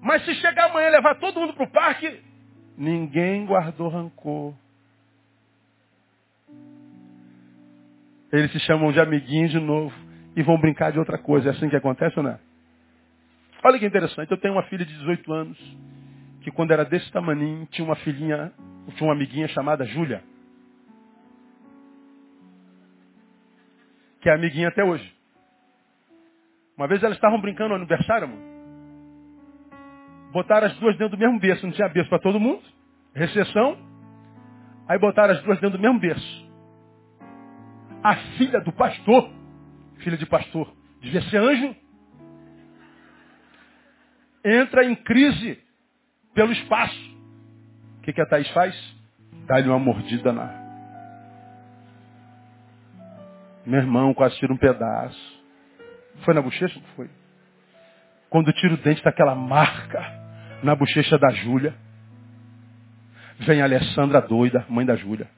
[0.02, 2.22] Mas se chegar amanhã e levar todo mundo para o parque,
[2.76, 4.52] ninguém guardou rancor.
[8.30, 9.96] Eles se chamam de amiguinhos de novo
[10.36, 11.48] e vão brincar de outra coisa.
[11.48, 12.38] É assim que acontece ou não é?
[13.64, 14.30] Olha que interessante.
[14.30, 15.58] Eu tenho uma filha de 18 anos
[16.42, 18.52] que quando era desse tamaninho tinha uma filhinha,
[18.96, 20.22] tinha uma amiguinha chamada Júlia.
[24.20, 25.12] Que é amiguinha até hoje.
[26.76, 28.52] Uma vez elas estavam brincando no aniversário, mano.
[30.32, 31.66] Botaram as duas dentro do mesmo berço.
[31.66, 32.62] Não tinha berço para todo mundo.
[33.14, 33.76] Recessão.
[34.88, 36.42] Aí botaram as duas dentro do mesmo berço
[38.02, 39.30] a filha do pastor,
[39.98, 41.76] filha de pastor, devia ser anjo,
[44.44, 45.62] entra em crise
[46.34, 47.12] pelo espaço.
[47.98, 48.74] O que, que a Thaís faz?
[49.46, 50.60] Dá-lhe uma mordida na.
[53.64, 55.42] Meu irmão quase tira um pedaço.
[56.24, 56.78] Foi na bochecha?
[56.78, 57.08] Não foi.
[58.28, 60.00] Quando tira o dente, está aquela marca
[60.62, 61.74] na bochecha da Júlia.
[63.40, 65.28] Vem a Alessandra doida, mãe da Júlia.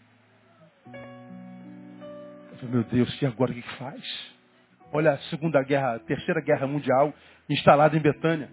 [2.63, 4.35] Meu Deus, e agora o que faz?
[4.91, 7.13] Olha a Segunda Guerra, Terceira Guerra Mundial,
[7.49, 8.49] instalada em Betânia.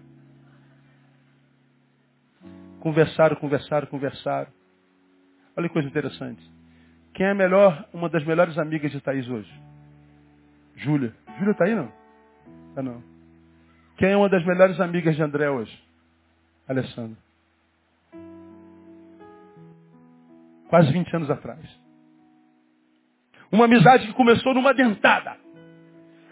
[2.82, 4.48] Conversaram, conversaram, conversaram.
[5.56, 6.42] Olha que coisa interessante.
[7.14, 9.48] Quem é melhor, uma das melhores amigas de Thaís hoje?
[10.74, 11.14] Júlia.
[11.38, 11.92] Júlia está aí não?
[12.74, 13.00] Tá não.
[13.96, 15.72] Quem é uma das melhores amigas de André hoje?
[16.66, 17.16] Alessandra.
[20.68, 21.60] Quase 20 anos atrás.
[23.52, 25.36] Uma amizade que começou numa dentada.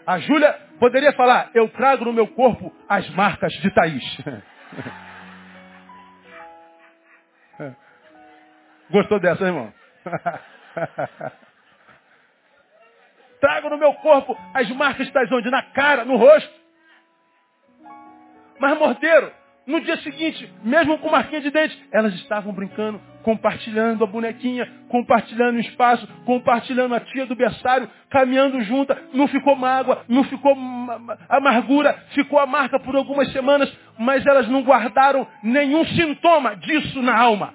[0.05, 4.03] A Júlia poderia falar, eu trago no meu corpo as marcas de Thaís.
[8.91, 9.73] Gostou dessa, irmão?
[13.41, 15.49] trago no meu corpo as marcas Thaís onde?
[15.49, 16.61] Na cara, no rosto.
[18.59, 19.33] Mas, mordeiro,
[19.65, 25.57] No dia seguinte, mesmo com marquinha de dente, elas estavam brincando, compartilhando a bonequinha, compartilhando
[25.57, 28.99] o espaço, compartilhando a tia do berçário, caminhando junta.
[29.13, 30.55] Não ficou mágoa, não ficou
[31.29, 37.15] amargura, ficou a marca por algumas semanas, mas elas não guardaram nenhum sintoma disso na
[37.15, 37.53] alma.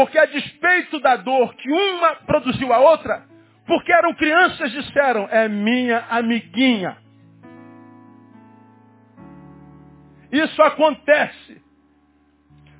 [0.00, 3.22] Porque a despeito da dor que uma produziu a outra,
[3.66, 6.96] porque eram crianças, disseram, é minha amiguinha.
[10.32, 11.62] Isso acontece.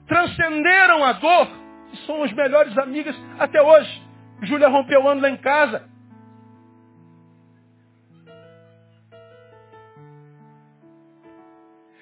[0.07, 1.49] Transcenderam a dor
[1.93, 4.03] e são as melhores amigas até hoje.
[4.41, 5.87] Júlia rompeu o ano lá em casa.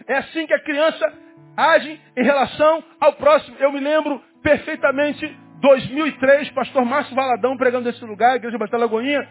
[0.07, 1.13] É assim que a criança
[1.57, 3.57] age em relação ao próximo.
[3.59, 5.27] Eu me lembro perfeitamente,
[5.61, 9.29] 2003, pastor Márcio Valadão pregando nesse lugar, Igreja Batista Lagoinha,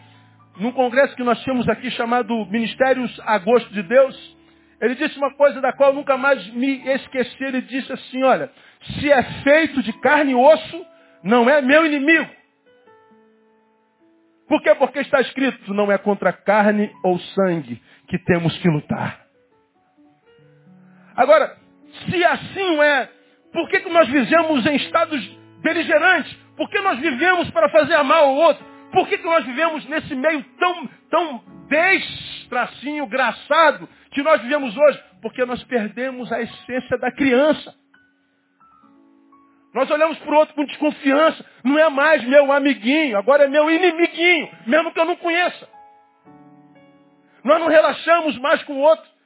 [0.58, 4.38] num congresso que nós tínhamos aqui chamado Ministérios Agosto de Deus.
[4.82, 7.44] Ele disse uma coisa da qual nunca mais me esqueci.
[7.44, 8.52] Ele disse assim, olha,
[8.82, 10.86] se é feito de carne e osso,
[11.24, 12.30] não é meu inimigo.
[14.48, 14.74] Por quê?
[14.76, 19.26] Porque está escrito, não é contra carne ou sangue que temos que lutar.
[21.16, 21.58] Agora,
[22.10, 23.10] se assim é,
[23.52, 26.34] por que, que nós vivemos em estados beligerantes?
[26.56, 28.66] Por que nós vivemos para fazer mal ao outro?
[28.92, 35.04] Por que, que nós vivemos nesse meio tão, tão destracinho, graçado, que nós vivemos hoje?
[35.22, 37.74] Porque nós perdemos a essência da criança.
[39.74, 41.46] Nós olhamos para o outro com desconfiança.
[41.64, 45.70] Não é mais meu amiguinho, agora é meu inimiguinho, mesmo que eu não conheça.
[47.44, 49.17] Nós não relaxamos mais com o outro.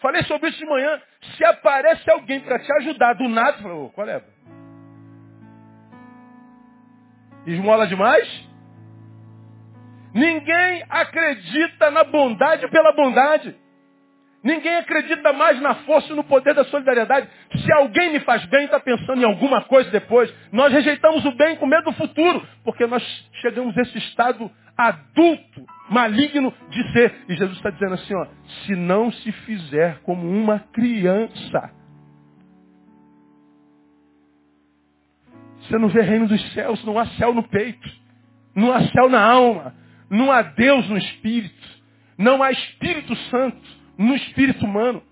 [0.00, 1.00] Falei sobre isso de manhã.
[1.36, 4.22] Se aparece alguém para te ajudar do nada, falou, qual é?
[7.46, 8.48] Esmola demais?
[10.14, 13.54] Ninguém acredita na bondade pela bondade.
[14.42, 17.28] Ninguém acredita mais na força e no poder da solidariedade.
[17.62, 20.32] Se alguém me faz bem, está pensando em alguma coisa depois.
[20.50, 23.02] Nós rejeitamos o bem com medo do futuro, porque nós
[23.42, 24.50] chegamos a esse estado
[24.88, 27.24] adulto, maligno de ser.
[27.28, 28.26] E Jesus está dizendo assim, ó,
[28.64, 31.72] se não se fizer como uma criança,
[35.60, 37.88] você não vê reino dos céus, não há céu no peito,
[38.54, 39.74] não há céu na alma,
[40.08, 41.80] não há Deus no espírito,
[42.18, 43.60] não há Espírito Santo
[43.96, 45.02] no espírito humano.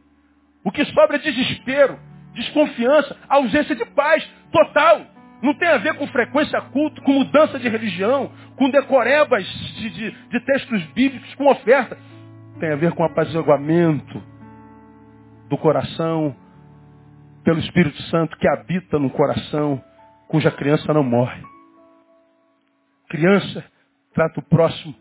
[0.65, 1.99] O que sobra é desespero,
[2.35, 5.07] desconfiança, ausência de paz total.
[5.43, 9.45] Não tem a ver com frequência culto, com mudança de religião, com decorebas
[9.77, 11.97] de, de, de textos bíblicos, com oferta.
[12.59, 14.23] Tem a ver com apaziguamento
[15.49, 16.35] do coração
[17.45, 19.83] pelo Espírito Santo que habita no coração,
[20.27, 21.43] cuja criança não morre.
[23.09, 23.65] Criança
[24.13, 24.95] trata o próximo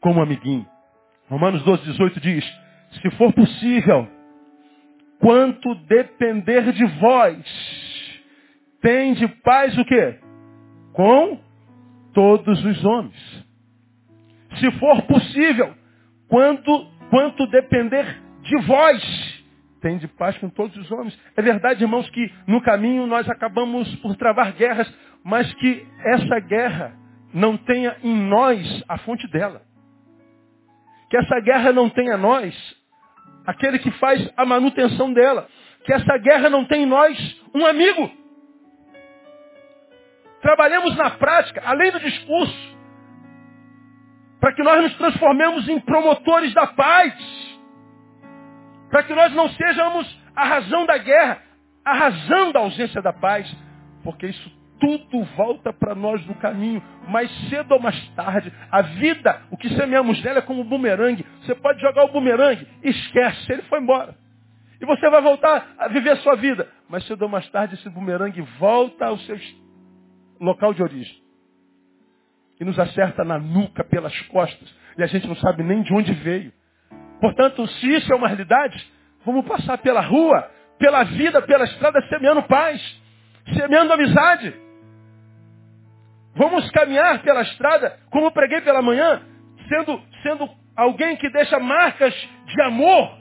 [0.00, 0.66] como amiguinho.
[1.28, 2.44] Romanos 12, 18 diz,
[3.02, 4.08] se for possível,
[5.18, 7.85] quanto depender de vós,
[8.86, 10.16] tem de paz o quê?
[10.92, 11.40] Com
[12.14, 13.44] todos os homens.
[14.60, 15.74] Se for possível,
[16.28, 19.44] quanto, quanto depender de vós,
[19.80, 21.18] tem de paz com todos os homens.
[21.36, 24.88] É verdade, irmãos, que no caminho nós acabamos por travar guerras,
[25.24, 26.96] mas que essa guerra
[27.34, 29.62] não tenha em nós a fonte dela.
[31.10, 32.54] Que essa guerra não tenha em nós
[33.44, 35.48] aquele que faz a manutenção dela.
[35.84, 38.25] Que essa guerra não tem em nós um amigo.
[40.40, 42.76] Trabalhemos na prática, além do discurso,
[44.40, 47.14] para que nós nos transformemos em promotores da paz.
[48.90, 51.42] Para que nós não sejamos a razão da guerra,
[51.84, 53.52] a razão da ausência da paz.
[54.04, 58.52] Porque isso tudo volta para nós no caminho, mais cedo ou mais tarde.
[58.70, 61.26] A vida, o que semeamos nela é como um bumerangue.
[61.42, 64.14] Você pode jogar o bumerangue, esquece, ele foi embora.
[64.80, 66.68] E você vai voltar a viver a sua vida.
[66.88, 69.36] Mas cedo ou mais tarde esse bumerangue volta ao seu
[70.40, 71.16] local de origem.
[72.60, 74.74] E nos acerta na nuca, pelas costas.
[74.96, 76.52] E a gente não sabe nem de onde veio.
[77.20, 78.92] Portanto, se isso é uma realidade,
[79.24, 82.80] vamos passar pela rua, pela vida, pela estrada, semeando paz,
[83.54, 84.54] semeando amizade.
[86.34, 89.22] Vamos caminhar pela estrada, como preguei pela manhã,
[89.68, 92.14] sendo, sendo alguém que deixa marcas
[92.46, 93.18] de amor.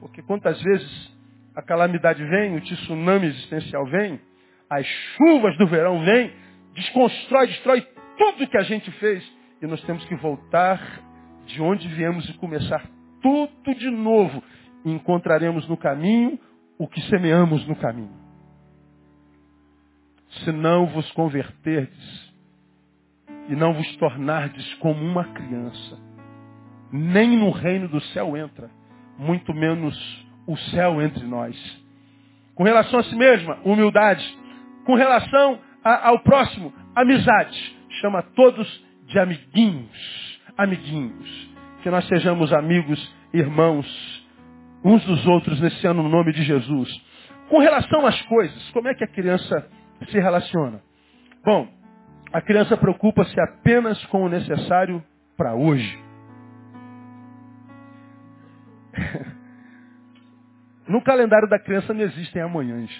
[0.00, 1.12] Porque quantas vezes
[1.54, 4.20] a calamidade vem, o tsunami existencial vem,
[4.72, 6.32] as chuvas do verão vêm,
[6.74, 9.22] desconstrói, destrói tudo que a gente fez.
[9.60, 10.80] E nós temos que voltar
[11.46, 12.82] de onde viemos e começar
[13.20, 14.42] tudo de novo.
[14.84, 16.38] E encontraremos no caminho
[16.78, 18.22] o que semeamos no caminho.
[20.44, 22.32] Se não vos converterdes,
[23.48, 25.98] e não vos tornardes como uma criança.
[26.90, 28.70] Nem no reino do céu entra,
[29.18, 31.56] muito menos o céu entre nós.
[32.54, 34.41] Com relação a si mesma, humildade.
[34.84, 37.76] Com relação a, ao próximo, amizade.
[38.00, 40.40] Chama todos de amiguinhos.
[40.56, 41.50] Amiguinhos.
[41.82, 43.86] Que nós sejamos amigos, irmãos,
[44.84, 46.88] uns dos outros nesse ano no nome de Jesus.
[47.48, 49.68] Com relação às coisas, como é que a criança
[50.08, 50.80] se relaciona?
[51.44, 51.68] Bom,
[52.32, 55.02] a criança preocupa-se apenas com o necessário
[55.36, 55.98] para hoje.
[60.88, 62.90] No calendário da criança não existem amanhãs.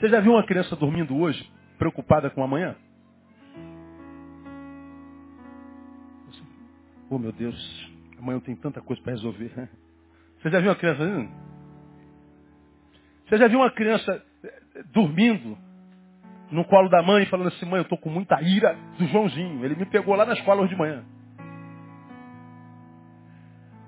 [0.00, 1.46] Você já viu uma criança dormindo hoje,
[1.76, 2.74] preocupada com amanhã?
[7.10, 9.68] Oh meu Deus, amanhã eu tenho tanta coisa para resolver.
[10.40, 11.28] Você já viu uma criança?
[13.26, 15.58] Você já viu uma criança eh, dormindo
[16.50, 19.62] no colo da mãe, falando assim, mãe, eu estou com muita ira do Joãozinho.
[19.62, 21.04] Ele me pegou lá na escola hoje de manhã.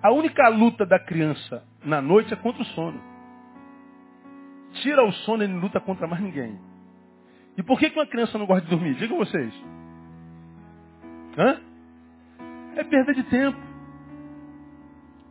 [0.03, 3.12] A única luta da criança na noite é contra o sono.
[4.75, 6.59] Tira o sono, ele não luta contra mais ninguém.
[7.57, 8.95] E por que, que uma criança não gosta de dormir?
[8.95, 9.53] Digam vocês.
[11.37, 11.61] Hã?
[12.77, 13.59] É perda de tempo.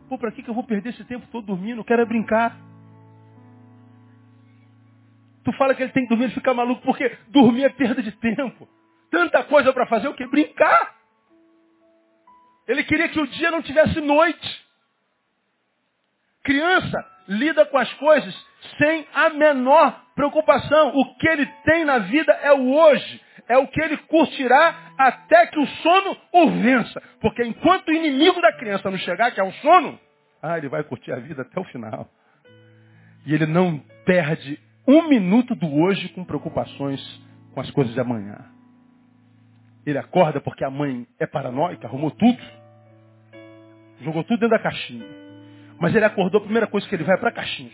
[0.08, 1.80] Pô, para que, que eu vou perder esse tempo todo dormindo?
[1.80, 2.56] Eu quero é brincar.
[5.44, 8.12] Tu fala que ele tem que dormir, ele fica maluco, porque dormir é perda de
[8.12, 8.68] tempo.
[9.10, 10.26] Tanta coisa para fazer, o que?
[10.26, 10.96] Brincar.
[12.68, 14.66] Ele queria que o dia não tivesse noite.
[16.44, 20.92] Criança lida com as coisas sem a menor preocupação.
[20.94, 23.20] O que ele tem na vida é o hoje.
[23.48, 27.02] É o que ele curtirá até que o sono o vença.
[27.20, 29.98] Porque enquanto o inimigo da criança não chegar, que é o sono,
[30.42, 32.08] ah, ele vai curtir a vida até o final.
[33.26, 37.00] E ele não perde um minuto do hoje com preocupações
[37.54, 38.38] com as coisas de amanhã.
[39.84, 42.38] Ele acorda porque a mãe é paranoica, arrumou tudo.
[44.00, 45.06] Jogou tudo dentro da caixinha.
[45.78, 47.72] Mas ele acordou, a primeira coisa que ele vai é para a caixinha.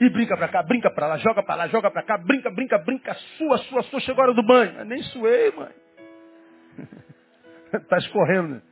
[0.00, 2.78] E brinca para cá, brinca para lá, joga para lá, joga para cá, brinca, brinca,
[2.78, 4.84] brinca, sua, sua, sua, chegou a hora do banho.
[4.84, 5.70] Nem suei, mãe.
[7.72, 8.62] Está escorrendo, né?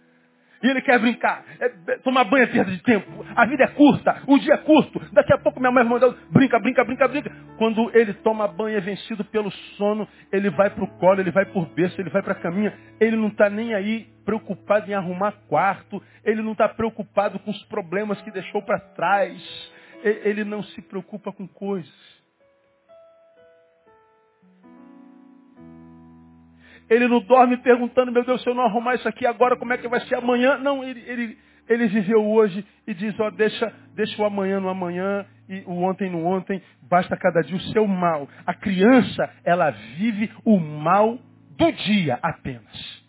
[0.65, 1.45] E ele quer brincar.
[1.61, 3.25] É, é, tomar banho é perda de tempo.
[3.37, 4.99] A vida é curta, o dia é curto.
[5.13, 7.31] Daqui a pouco minha mãe mandou, brinca, brinca, brinca, brinca.
[7.59, 11.45] Quando ele toma banho, é vencido pelo sono, ele vai para o colo, ele vai
[11.45, 12.73] por berço, ele vai para a caminha.
[12.99, 16.03] Ele não está nem aí preocupado em arrumar quarto.
[16.25, 19.74] Ele não está preocupado com os problemas que deixou para trás.
[20.05, 21.93] Ele não se preocupa com coisas.
[26.91, 29.79] Ele não dorme perguntando, meu Deus, se eu não arrumar isso aqui agora, como é
[29.79, 30.59] que vai ser amanhã?
[30.59, 35.25] Não, ele, ele, ele viveu hoje e diz, ó, deixa, deixa o amanhã no amanhã
[35.49, 38.29] e o ontem no ontem, basta cada dia o seu mal.
[38.45, 41.19] A criança, ela vive o mal
[41.57, 43.03] do dia apenas.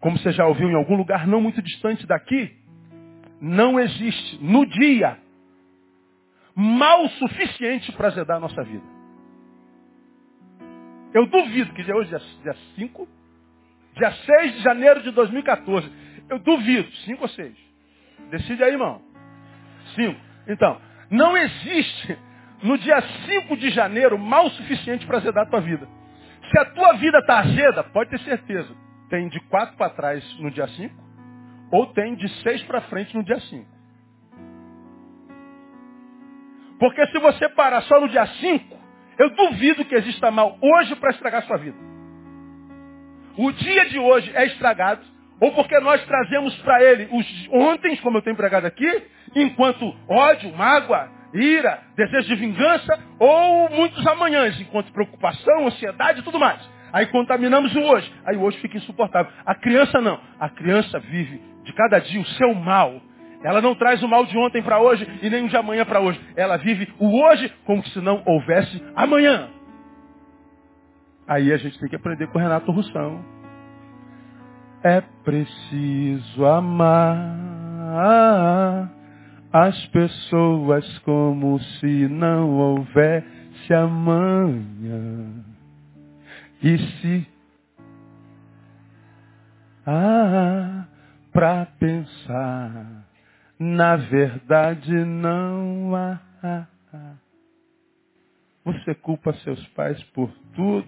[0.00, 2.56] Como você já ouviu em algum lugar não muito distante daqui,
[3.40, 5.16] não existe no dia
[6.60, 8.82] mal suficiente para azedar a nossa vida.
[11.14, 12.10] Eu duvido que hoje,
[12.42, 13.08] dia 5,
[13.94, 15.88] dia 6 de janeiro de 2014.
[16.28, 17.56] Eu duvido, 5 ou 6.
[18.30, 19.00] Decide aí, irmão.
[19.94, 20.20] 5.
[20.48, 22.18] Então, não existe
[22.64, 25.88] no dia 5 de janeiro mal o suficiente para azedar a tua vida.
[26.50, 28.74] Se a tua vida está azeda, pode ter certeza.
[29.08, 30.92] Tem de 4 para trás no dia 5,
[31.70, 33.77] ou tem de 6 para frente no dia 5.
[36.78, 38.78] Porque se você parar só no dia 5,
[39.18, 41.76] eu duvido que exista mal hoje para estragar sua vida.
[43.36, 45.02] O dia de hoje é estragado,
[45.40, 49.02] ou porque nós trazemos para ele os ontem, como eu tenho pregado aqui,
[49.34, 56.38] enquanto ódio, mágoa, ira, desejo de vingança, ou muitos amanhãs, enquanto preocupação, ansiedade e tudo
[56.38, 56.60] mais.
[56.92, 58.12] Aí contaminamos o hoje.
[58.24, 59.30] Aí o hoje fica insuportável.
[59.44, 60.18] A criança não.
[60.40, 63.00] A criança vive de cada dia o seu mal.
[63.42, 66.00] Ela não traz o mal de ontem para hoje e nem o de amanhã para
[66.00, 66.20] hoje.
[66.36, 69.48] Ela vive o hoje como se não houvesse amanhã.
[71.26, 73.24] Aí a gente tem que aprender com o Renato Russão.
[74.82, 77.38] É preciso amar
[79.52, 85.44] as pessoas como se não houvesse amanhã.
[86.62, 87.26] E se
[89.86, 90.84] ah,
[91.32, 92.97] para pensar
[93.58, 96.18] na verdade não há.
[98.64, 100.86] Você culpa seus pais por tudo.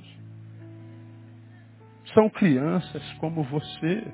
[2.14, 4.04] São crianças como você.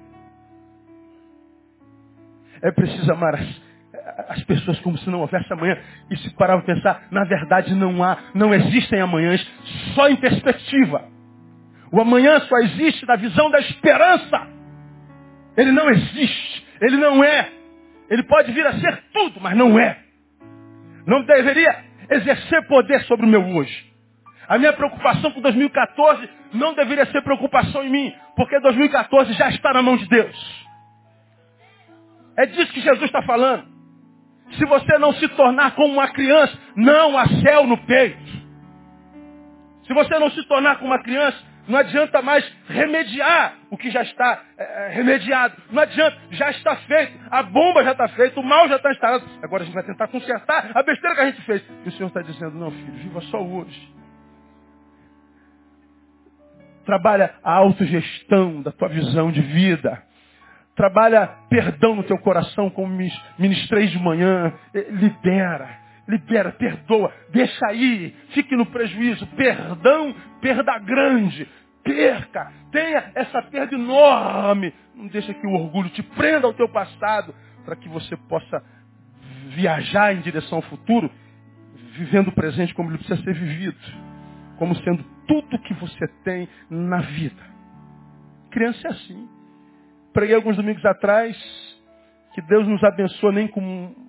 [2.62, 3.62] É preciso amar as,
[4.28, 5.76] as pessoas como se não houvesse amanhã.
[6.10, 9.44] E se parar para pensar, na verdade não há, não existem amanhãs,
[9.94, 11.04] só em perspectiva.
[11.92, 14.48] O amanhã só existe na visão da esperança.
[15.56, 16.66] Ele não existe.
[16.80, 17.55] Ele não é.
[18.08, 19.98] Ele pode vir a ser tudo, mas não é.
[21.06, 23.86] Não deveria exercer poder sobre o meu hoje.
[24.48, 29.72] A minha preocupação com 2014 não deveria ser preocupação em mim, porque 2014 já está
[29.72, 30.66] na mão de Deus.
[32.36, 33.66] É disso que Jesus está falando.
[34.52, 38.46] Se você não se tornar como uma criança, não há céu no peito.
[39.86, 41.38] Se você não se tornar como uma criança,
[41.68, 45.56] não adianta mais remediar o que já está é, remediado.
[45.70, 47.18] Não adianta, já está feito.
[47.30, 49.24] A bomba já está feita, o mal já está instalado.
[49.42, 51.64] Agora a gente vai tentar consertar a besteira que a gente fez.
[51.84, 53.94] E o Senhor está dizendo, não filho, viva só hoje.
[56.84, 60.00] Trabalha a autogestão da tua visão de vida.
[60.76, 62.96] Trabalha perdão no teu coração, como
[63.38, 64.52] ministrei de manhã.
[64.72, 69.26] Eh, libera libera, perdoa, deixa aí, fique no prejuízo.
[69.28, 71.48] Perdão, perda grande.
[71.82, 74.72] Perca, tenha essa perda enorme.
[74.94, 77.34] Não deixa que o orgulho te prenda ao teu passado,
[77.64, 78.62] para que você possa
[79.48, 81.10] viajar em direção ao futuro,
[81.96, 83.78] vivendo o presente como ele precisa ser vivido,
[84.58, 87.42] como sendo tudo que você tem na vida.
[88.50, 89.28] Criança é assim.
[90.12, 91.36] Preguei alguns domingos atrás
[92.34, 94.05] que Deus nos abençoa nem com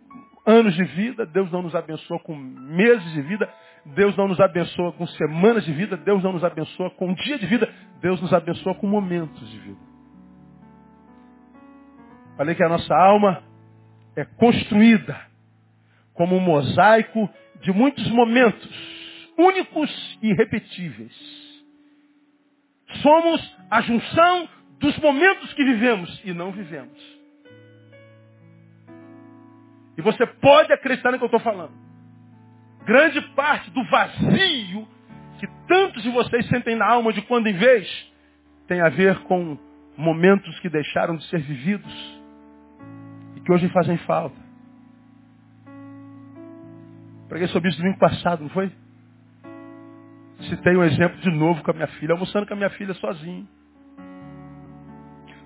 [0.47, 3.49] anos de vida, Deus não nos abençoa com meses de vida,
[3.85, 7.37] Deus não nos abençoa com semanas de vida, Deus não nos abençoa com um dia
[7.37, 7.69] de vida,
[7.99, 9.79] Deus nos abençoa com momentos de vida.
[12.37, 13.43] Falei que a nossa alma
[14.15, 15.19] é construída
[16.13, 17.29] como um mosaico
[17.61, 18.69] de muitos momentos,
[19.37, 21.13] únicos e irrepetíveis.
[23.01, 27.16] Somos a junção dos momentos que vivemos e não vivemos.
[29.97, 31.73] E você pode acreditar no que eu estou falando.
[32.85, 34.87] Grande parte do vazio
[35.39, 38.13] que tantos de vocês sentem na alma de quando em vez
[38.67, 39.57] tem a ver com
[39.97, 42.21] momentos que deixaram de ser vividos
[43.35, 44.37] e que hoje fazem falta.
[47.27, 48.71] Preguei sobre isso domingo passado, não foi?
[50.49, 53.47] Citei um exemplo de novo com a minha filha, almoçando com a minha filha sozinho.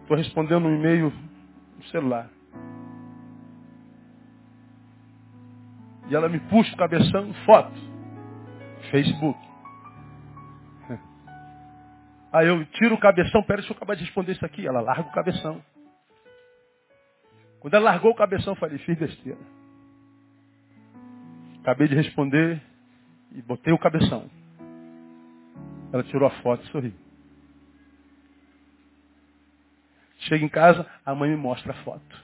[0.01, 1.13] Estou respondendo um e-mail
[1.77, 2.29] no celular.
[6.11, 7.71] E ela me puxa o cabeção, foto.
[8.91, 9.39] Facebook.
[12.33, 14.67] Aí eu tiro o cabeção, pera, deixa eu acabar de responder isso aqui.
[14.67, 15.63] Ela larga o cabeção.
[17.61, 19.39] Quando ela largou o cabeção, eu falei, fiz besteira.
[21.61, 22.61] Acabei de responder
[23.31, 24.29] e botei o cabeção.
[25.93, 26.93] Ela tirou a foto e sorriu.
[30.19, 32.21] Chega em casa, a mãe me mostra a foto.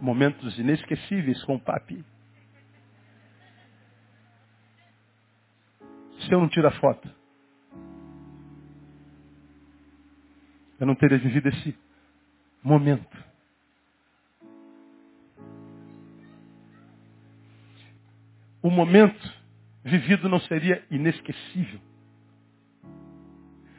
[0.00, 2.04] Momentos inesquecíveis com o papi.
[6.32, 7.06] Se eu não tiro a foto?
[10.80, 11.78] Eu não teria vivido esse
[12.64, 13.22] momento.
[18.62, 19.30] O momento
[19.84, 21.78] vivido não seria inesquecível.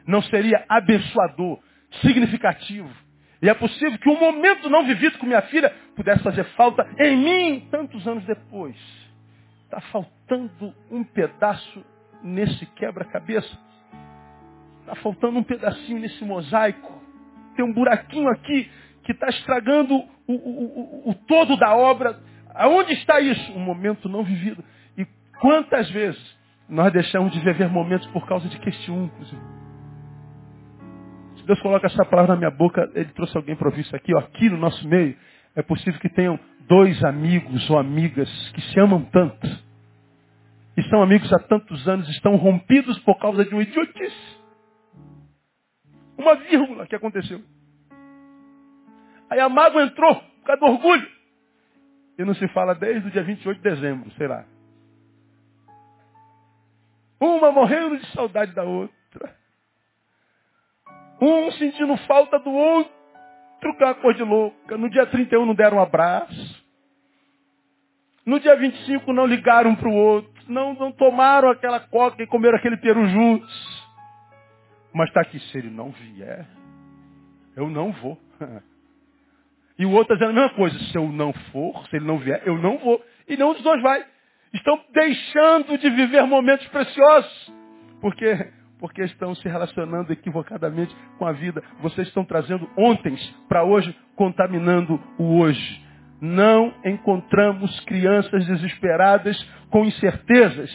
[0.06, 1.58] Não seria abençoador,
[2.02, 2.94] significativo.
[3.42, 7.16] E é possível que um momento não vivido com minha filha pudesse fazer falta em
[7.16, 8.76] mim tantos anos depois.
[9.64, 11.84] Está faltando um pedaço
[12.24, 13.58] nesse quebra-cabeça.
[14.80, 17.00] Está faltando um pedacinho nesse mosaico.
[17.54, 18.70] Tem um buraquinho aqui
[19.04, 22.18] que está estragando o, o, o, o, todo da obra.
[22.54, 23.52] Aonde está isso?
[23.52, 24.64] Um momento não vivido.
[24.96, 25.06] E
[25.40, 29.10] quantas vezes nós deixamos de viver momentos por causa de questões?
[31.36, 34.14] Se Deus coloca essa palavra na minha boca, Ele trouxe alguém para ouvir isso aqui,
[34.14, 35.14] ó, aqui no nosso meio.
[35.54, 39.46] É possível que tenham dois amigos ou amigas que se amam tanto
[40.76, 44.38] e são amigos há tantos anos, estão rompidos por causa de um idiotice.
[46.18, 47.40] Uma vírgula que aconteceu.
[49.30, 51.14] Aí a mágoa entrou por causa do orgulho.
[52.18, 54.44] E não se fala desde o dia 28 de dezembro, sei lá.
[57.20, 59.36] Uma morrendo de saudade da outra.
[61.20, 62.92] Um sentindo falta do outro,
[63.60, 64.76] com uma cor de louca.
[64.76, 66.64] No dia 31 não deram um abraço.
[68.26, 72.56] No dia 25 não ligaram para o outro não, não tomaram aquela coca e comeram
[72.56, 73.84] aquele peru juntos.
[74.92, 76.46] Mas está aqui, se ele não vier,
[77.56, 78.18] eu não vou.
[79.76, 82.16] E o outro está dizendo a mesma coisa, se eu não for, se ele não
[82.16, 83.04] vier, eu não vou.
[83.26, 84.06] E nenhum dos dois vai.
[84.52, 87.52] Estão deixando de viver momentos preciosos.
[88.00, 91.60] Porque, porque estão se relacionando equivocadamente com a vida.
[91.80, 93.16] Vocês estão trazendo ontem
[93.48, 95.83] para hoje, contaminando o hoje
[96.24, 99.36] não encontramos crianças desesperadas
[99.70, 100.70] com incertezas.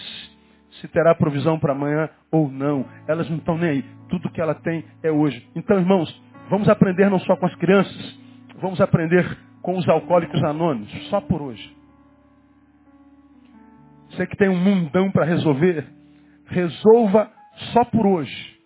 [0.80, 2.86] se terá provisão para amanhã ou não.
[3.08, 3.86] Elas não estão nem aí.
[4.08, 5.46] Tudo que ela tem é hoje.
[5.56, 6.10] Então, irmãos,
[6.50, 8.20] vamos aprender não só com as crianças,
[8.62, 9.26] vamos aprender
[9.62, 11.76] com os alcoólicos anônimos, só por hoje.
[14.12, 15.86] Você que tem um mundão para resolver,
[16.46, 17.30] resolva
[17.74, 18.58] só por hoje.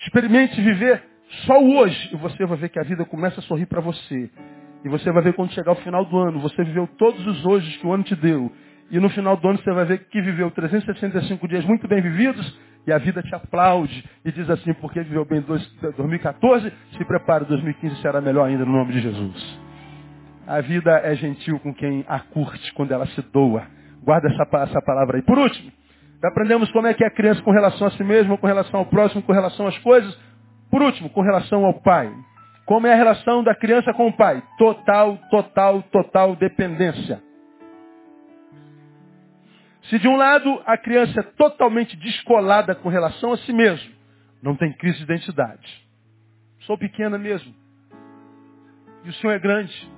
[0.00, 1.02] Experimente viver
[1.46, 4.30] só hoje e você vai ver que a vida começa a sorrir para você.
[4.84, 7.78] E você vai ver quando chegar o final do ano, você viveu todos os hoje
[7.78, 8.52] que o ano te deu.
[8.90, 12.60] E no final do ano você vai ver que viveu 365 dias muito bem vividos
[12.86, 17.96] e a vida te aplaude e diz assim, porque viveu bem 2014, se prepara, 2015
[18.02, 19.58] será melhor ainda no nome de Jesus.
[20.46, 23.62] A vida é gentil com quem a curte quando ela se doa.
[24.02, 25.22] Guarda essa, essa palavra aí.
[25.22, 25.72] Por último,
[26.22, 28.86] aprendemos como é que é a criança com relação a si mesma, com relação ao
[28.86, 30.14] próximo, com relação às coisas.
[30.70, 32.12] Por último, com relação ao pai.
[32.66, 34.42] Como é a relação da criança com o pai?
[34.56, 37.22] Total, total, total dependência.
[39.84, 43.92] Se de um lado a criança é totalmente descolada com relação a si mesmo,
[44.42, 45.84] não tem crise de identidade.
[46.60, 47.54] Sou pequena mesmo.
[49.04, 49.92] E o Senhor é grande.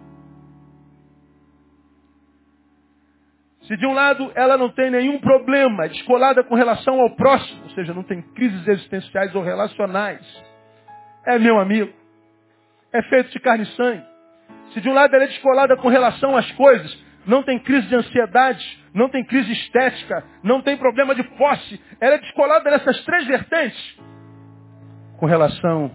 [3.62, 7.62] Se de um lado ela não tem nenhum problema, é descolada com relação ao próximo,
[7.64, 10.24] ou seja, não tem crises existenciais ou relacionais,
[11.24, 11.92] é meu amigo,
[12.92, 14.04] é feito de carne e sangue.
[14.72, 17.96] Se de um lado ela é descolada com relação às coisas, não tem crise de
[17.96, 18.64] ansiedade,
[18.94, 23.98] não tem crise estética, não tem problema de posse, ela é descolada nessas três vertentes.
[25.18, 25.90] Com relação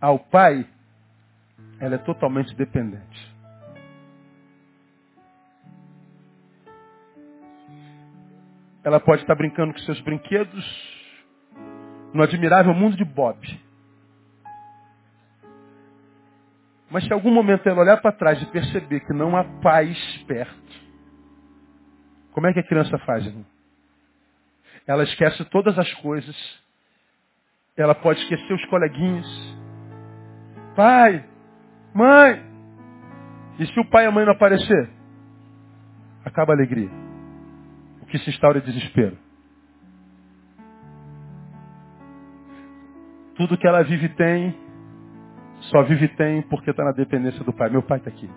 [0.00, 0.66] ao pai,
[1.78, 3.30] ela é totalmente dependente.
[8.82, 10.64] Ela pode estar brincando com seus brinquedos
[12.14, 13.38] no admirável mundo de Bob.
[16.90, 20.90] Mas se algum momento ela olhar para trás e perceber que não há paz perto,
[22.32, 23.46] como é que a criança faz, irmão?
[24.86, 26.36] Ela esquece todas as coisas.
[27.76, 29.26] Ela pode esquecer os coleguinhas.
[30.74, 31.24] Pai,
[31.94, 32.42] mãe.
[33.58, 34.90] E se o pai e a mãe não aparecer?
[36.24, 36.90] Acaba a alegria.
[38.02, 39.16] O que se instaura é desespero.
[43.36, 44.54] Tudo que ela vive tem,
[45.60, 47.68] só vive tem porque está na dependência do pai.
[47.68, 48.28] Meu pai está aqui.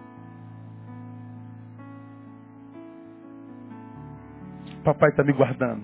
[4.84, 5.84] Papai está me guardando.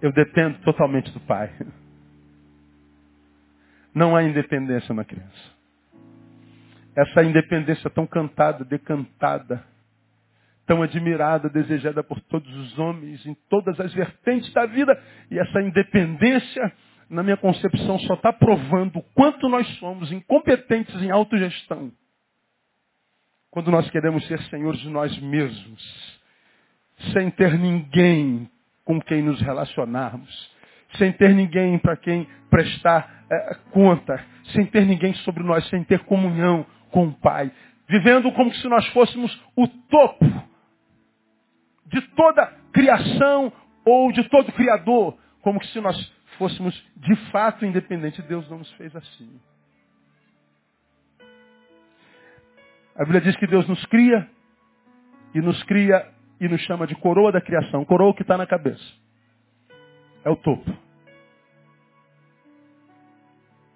[0.00, 1.50] Eu dependo totalmente do pai.
[3.92, 5.60] Não há independência na criança.
[6.96, 9.64] Essa independência tão cantada, decantada,
[10.64, 14.96] tão admirada, desejada por todos os homens, em todas as vertentes da vida,
[15.28, 16.72] e essa independência
[17.10, 21.90] na minha concepção, só está provando o quanto nós somos incompetentes em autogestão.
[23.50, 26.20] Quando nós queremos ser senhores de nós mesmos,
[27.12, 28.48] sem ter ninguém
[28.84, 30.50] com quem nos relacionarmos,
[30.98, 36.04] sem ter ninguém para quem prestar é, conta, sem ter ninguém sobre nós, sem ter
[36.04, 37.50] comunhão com o Pai,
[37.88, 40.26] vivendo como se nós fôssemos o topo
[41.86, 43.52] de toda criação
[43.84, 45.96] ou de todo criador, como se nós
[46.40, 49.38] fôssemos de fato independentes, Deus não nos fez assim.
[52.96, 54.26] A Bíblia diz que Deus nos cria
[55.34, 56.10] e nos cria
[56.40, 58.82] e nos chama de coroa da criação, coroa que está na cabeça.
[60.24, 60.74] É o topo.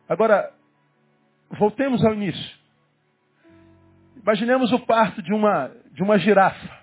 [0.08, 0.50] Agora,
[1.50, 2.58] voltemos ao início.
[4.16, 6.82] Imaginemos o parto de uma, de uma girafa.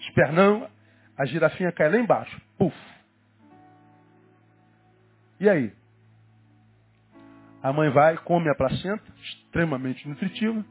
[0.00, 0.68] Espernão,
[1.16, 2.40] a girafinha cai lá embaixo.
[2.58, 2.93] Puf.
[5.40, 5.72] E aí?
[7.62, 10.64] A mãe vai, come a placenta, extremamente nutritiva.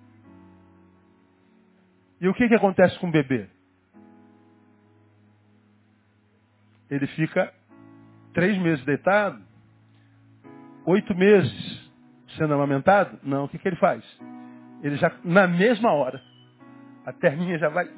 [2.22, 3.50] E o que, que acontece com o bebê?
[6.90, 7.54] Ele fica
[8.34, 9.42] três meses deitado,
[10.86, 11.92] oito meses
[12.38, 13.20] sendo amamentado?
[13.24, 14.04] Não, o que, que ele faz?
[14.82, 16.22] Ele já, na mesma hora,
[17.06, 17.90] a terninha já vai.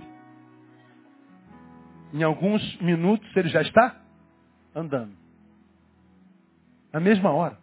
[2.13, 4.01] Em alguns minutos ele já está
[4.74, 5.24] andando.
[6.96, 7.58] Na mesma hora.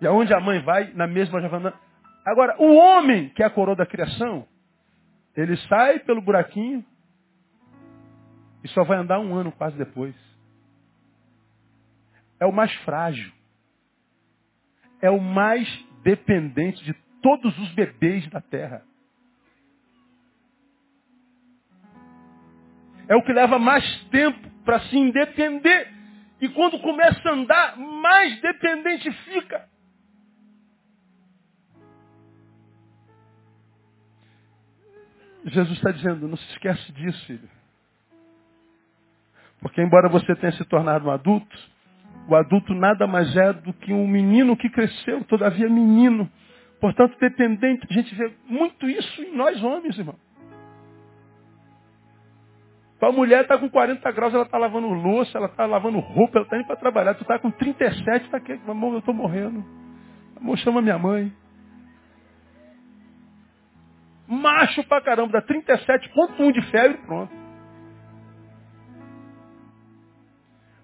[0.00, 1.76] E aonde a mãe vai, na mesma andando.
[2.24, 4.48] Agora, o homem, que é a coroa da criação,
[5.36, 6.82] ele sai pelo buraquinho
[8.64, 10.14] e só vai andar um ano quase depois.
[12.40, 13.30] É o mais frágil.
[15.02, 15.68] É o mais
[16.02, 18.82] dependente de todos os bebês da terra.
[23.06, 25.88] É o que leva mais tempo para se independer.
[26.42, 29.66] E quando começa a andar, mais dependente fica.
[35.46, 37.48] Jesus está dizendo, não se esquece disso, filho.
[39.58, 41.58] Porque embora você tenha se tornado um adulto,
[42.28, 46.30] o adulto nada mais é do que um menino que cresceu, todavia menino.
[46.78, 47.86] Portanto, dependente.
[47.88, 50.18] A gente vê muito isso em nós homens, irmão.
[53.00, 56.44] A mulher está com 40 graus, ela está lavando louça, ela está lavando roupa, ela
[56.44, 57.14] está indo para trabalhar.
[57.14, 59.64] Tu está com 37, está aqui, amor, eu estou morrendo.
[60.36, 61.32] Amor, chama minha mãe.
[64.26, 67.32] Macho pra caramba, dá 37,1 de febre, pronto.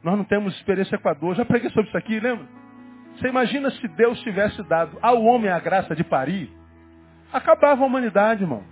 [0.02, 1.34] Nós não temos experiência com a dor.
[1.34, 2.46] Já preguei sobre isso aqui, lembra?
[3.16, 6.50] Você imagina se Deus tivesse dado ao homem a graça de parir?
[7.32, 8.62] Acabava a humanidade, irmão.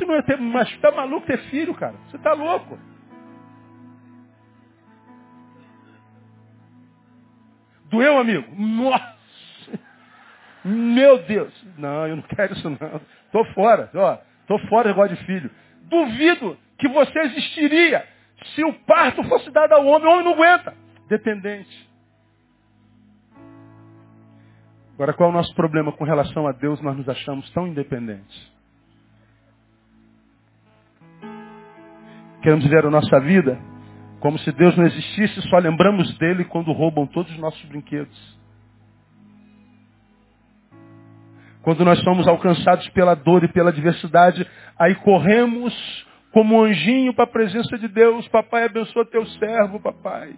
[0.00, 1.94] Você não ia ter, mas tá maluco ter filho, cara.
[2.08, 2.78] Você tá louco.
[7.90, 8.46] Doeu, amigo?
[8.56, 9.18] Nossa!
[10.64, 11.52] Meu Deus!
[11.76, 13.00] Não, eu não quero isso não.
[13.30, 14.18] Tô fora, ó.
[14.46, 15.50] Tô fora do de filho.
[15.82, 18.06] Duvido que você existiria
[18.54, 20.08] se o parto fosse dado ao homem.
[20.08, 20.74] O homem não aguenta.
[21.08, 21.90] Dependente.
[24.94, 26.80] Agora, qual é o nosso problema com relação a Deus?
[26.80, 28.59] Nós nos achamos tão independentes.
[32.42, 33.58] Queremos viver a nossa vida
[34.20, 38.38] como se Deus não existisse, só lembramos dele quando roubam todos os nossos brinquedos.
[41.62, 44.46] Quando nós somos alcançados pela dor e pela adversidade,
[44.78, 45.74] aí corremos
[46.32, 48.26] como um anjinho para a presença de Deus.
[48.28, 50.34] Papai, abençoa teu servo, papai.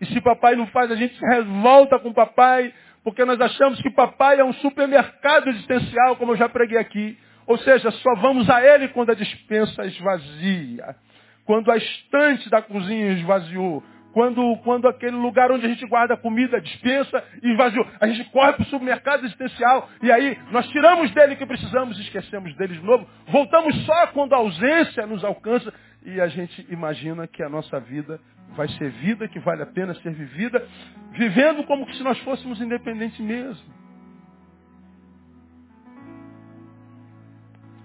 [0.00, 2.72] E se papai não faz, a gente se revolta com papai,
[3.02, 7.16] porque nós achamos que papai é um supermercado existencial, como eu já preguei aqui.
[7.46, 10.96] Ou seja, só vamos a ele quando a dispensa esvazia.
[11.44, 13.82] Quando a estante da cozinha esvaziou.
[14.12, 17.86] Quando, quando aquele lugar onde a gente guarda a comida, dispensa e esvaziou.
[18.00, 19.88] A gente corre para o supermercado existencial.
[20.02, 23.06] E aí nós tiramos dele o que precisamos esquecemos dele de novo.
[23.28, 25.72] Voltamos só quando a ausência nos alcança.
[26.04, 28.18] E a gente imagina que a nossa vida
[28.56, 30.66] vai ser vida que vale a pena ser vivida,
[31.12, 33.85] vivendo como se nós fôssemos independentes mesmo.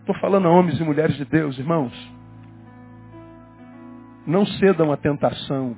[0.02, 1.93] Estou falando a homens e mulheres de Deus, irmãos.
[4.26, 5.78] Não cedam à tentação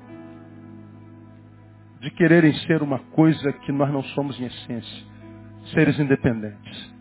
[1.99, 5.05] de quererem ser uma coisa que nós não somos em essência.
[5.73, 6.93] Seres independentes.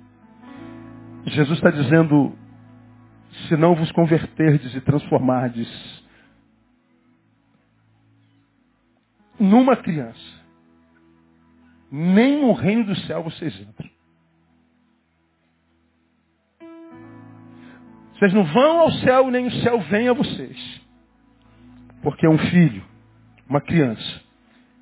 [1.26, 2.36] Jesus está dizendo,
[3.48, 6.02] se não vos converterdes e transformardes
[9.38, 10.42] numa criança,
[11.90, 13.91] nem no reino do céu vocês entram.
[18.22, 20.80] Vocês não vão ao céu, nem o céu vem a vocês.
[22.04, 22.84] Porque um filho,
[23.48, 24.22] uma criança,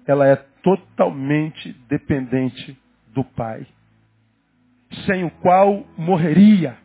[0.07, 2.79] ela é totalmente dependente
[3.15, 3.67] do pai.
[5.07, 6.77] Sem o qual morreria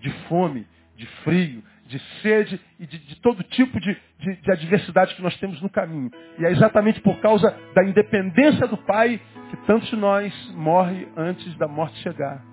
[0.00, 5.14] de fome, de frio, de sede e de, de todo tipo de, de, de adversidade
[5.14, 6.10] que nós temos no caminho.
[6.40, 11.56] E é exatamente por causa da independência do pai que tantos de nós morrem antes
[11.56, 12.49] da morte chegar.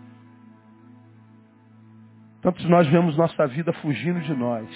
[2.42, 4.70] Tantos nós vemos nossa vida fugindo de nós.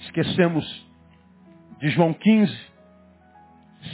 [0.00, 0.86] Esquecemos
[1.80, 2.56] de João 15,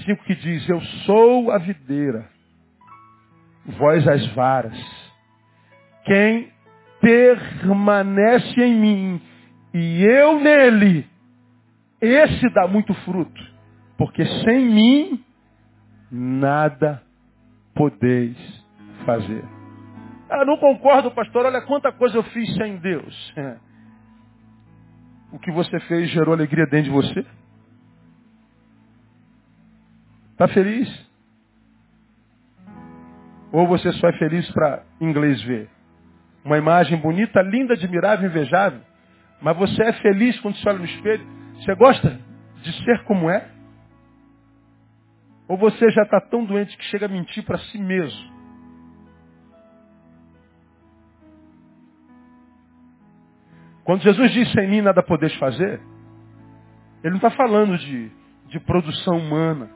[0.04, 2.28] 5 que diz, eu sou a videira,
[3.78, 4.78] vós as varas.
[6.04, 6.52] Quem
[7.00, 9.22] permanece em mim
[9.72, 11.08] e eu nele,
[12.00, 13.42] esse dá muito fruto,
[13.96, 15.24] porque sem mim
[16.10, 17.02] nada
[17.74, 18.59] podeis
[19.00, 19.44] fazer.
[20.28, 21.46] Ah, não concordo, pastor.
[21.46, 23.32] Olha quanta coisa eu fiz sem Deus.
[23.36, 23.56] É.
[25.32, 27.26] O que você fez gerou alegria dentro de você?
[30.32, 31.10] Está feliz?
[33.52, 35.68] Ou você só é feliz para inglês ver?
[36.44, 38.80] Uma imagem bonita, linda, admirável, invejável.
[39.42, 41.26] Mas você é feliz quando se olha no espelho?
[41.56, 42.20] Você gosta
[42.62, 43.48] de ser como é?
[45.48, 48.39] Ou você já está tão doente que chega a mentir para si mesmo?
[53.84, 55.80] Quando Jesus disse em mim nada podeis fazer,
[57.02, 58.10] ele não está falando de,
[58.48, 59.70] de produção humana.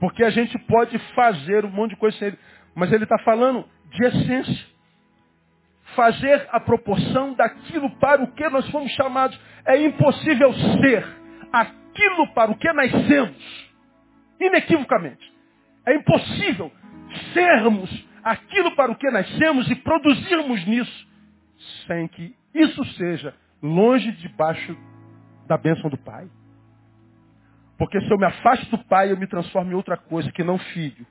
[0.00, 2.38] Porque a gente pode fazer um monte de coisa sem ele.
[2.74, 4.66] Mas ele está falando de essência.
[5.96, 9.38] Fazer a proporção daquilo para o que nós fomos chamados.
[9.66, 11.04] É impossível ser
[11.52, 13.68] aquilo para o que nascemos.
[14.40, 15.32] Inequivocamente.
[15.84, 16.70] É impossível
[17.32, 21.08] sermos aquilo para o que nascemos e produzirmos nisso,
[21.86, 24.76] sem que isso seja longe debaixo
[25.46, 26.28] da bênção do Pai.
[27.78, 30.58] Porque se eu me afasto do pai, eu me transformo em outra coisa que não
[30.58, 31.06] filho.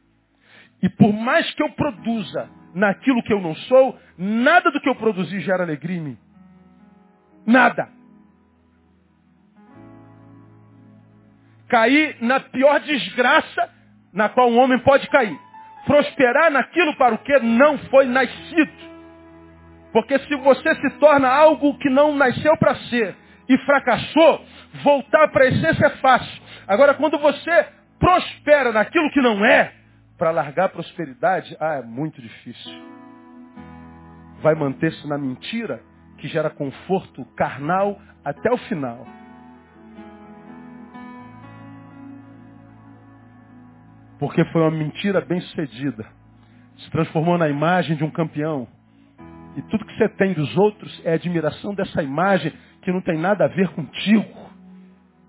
[0.83, 4.95] E por mais que eu produza naquilo que eu não sou, nada do que eu
[4.95, 6.17] produzi gera alegria em mim.
[7.45, 7.89] Nada.
[11.69, 13.73] Cair na pior desgraça
[14.13, 15.39] na qual um homem pode cair.
[15.87, 18.87] Prosperar naquilo para o que não foi nascido.
[19.91, 23.15] Porque se você se torna algo que não nasceu para ser
[23.49, 24.45] e fracassou,
[24.83, 26.43] voltar para a essência é fácil.
[26.67, 27.67] Agora, quando você
[27.97, 29.73] prospera naquilo que não é,
[30.17, 32.71] para largar a prosperidade, ah, é muito difícil.
[34.41, 35.81] Vai manter-se na mentira
[36.17, 39.05] que gera conforto carnal até o final.
[44.19, 46.05] Porque foi uma mentira bem sucedida.
[46.77, 48.67] Se transformou na imagem de um campeão.
[49.55, 53.45] E tudo que você tem dos outros é admiração dessa imagem que não tem nada
[53.45, 54.47] a ver contigo.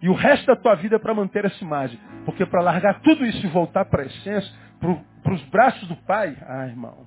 [0.01, 1.99] E o resto da tua vida é para manter essa imagem.
[2.25, 6.37] Porque para largar tudo isso e voltar para a essência, para os braços do Pai,
[6.47, 7.07] ah, irmão,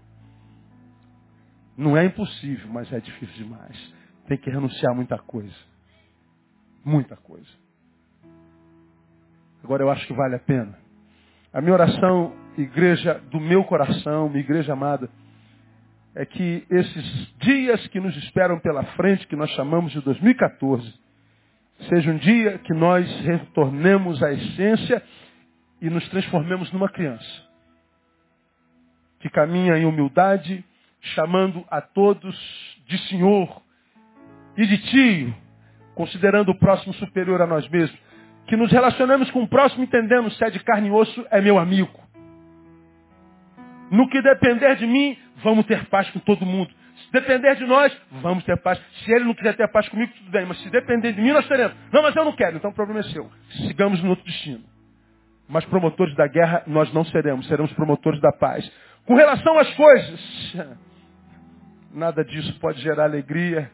[1.78, 3.94] não é impossível, mas é difícil demais.
[4.28, 5.56] Tem que renunciar a muita coisa.
[6.84, 7.50] Muita coisa.
[9.64, 10.78] Agora eu acho que vale a pena.
[11.54, 15.10] A minha oração, igreja do meu coração, minha igreja amada,
[16.16, 20.94] é que esses dias que nos esperam pela frente, que nós chamamos de 2014,
[21.90, 25.04] seja um dia que nós retornemos à essência
[25.82, 27.44] e nos transformemos numa criança.
[29.20, 30.64] Que caminha em humildade,
[31.02, 32.36] chamando a todos
[32.88, 33.62] de Senhor
[34.56, 35.36] e de tio,
[35.96, 38.00] considerando o próximo superior a nós mesmos.
[38.48, 41.58] Que nos relacionemos com o próximo entendendo se é de carne e osso, é meu
[41.58, 42.00] amigo.
[43.92, 46.74] No que depender de mim, vamos ter paz com todo mundo.
[46.96, 48.80] Se depender de nós, vamos ter paz.
[49.04, 50.46] Se ele não quiser ter paz comigo, tudo bem.
[50.46, 51.76] Mas se depender de mim, nós teremos.
[51.92, 52.58] Não, mas eu não quero.
[52.58, 53.30] Então o problema é seu.
[53.68, 54.64] Sigamos no outro destino.
[55.50, 57.48] Mas promotores da guerra nós não seremos.
[57.48, 58.70] Seremos promotores da paz.
[59.06, 60.58] Com relação às coisas,
[61.94, 63.70] nada disso pode gerar alegria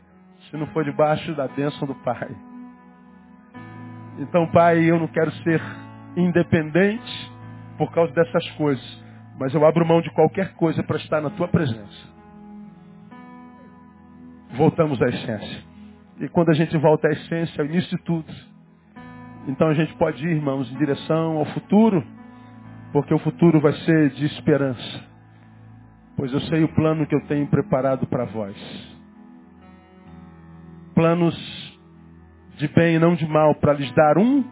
[0.50, 2.30] se não for debaixo da bênção do Pai.
[4.20, 5.62] Então, Pai, eu não quero ser
[6.16, 7.32] independente
[7.78, 9.04] por causa dessas coisas.
[9.40, 12.18] Mas eu abro mão de qualquer coisa para estar na tua presença.
[14.56, 15.64] Voltamos à essência.
[16.20, 18.34] E quando a gente volta à essência, é o início de tudo.
[19.48, 22.04] Então a gente pode ir, irmãos, em direção ao futuro,
[22.92, 25.06] porque o futuro vai ser de esperança.
[26.16, 28.58] Pois eu sei o plano que eu tenho preparado para vós.
[30.96, 31.67] Planos
[32.58, 34.44] de bem e não de mal, para lhes dar um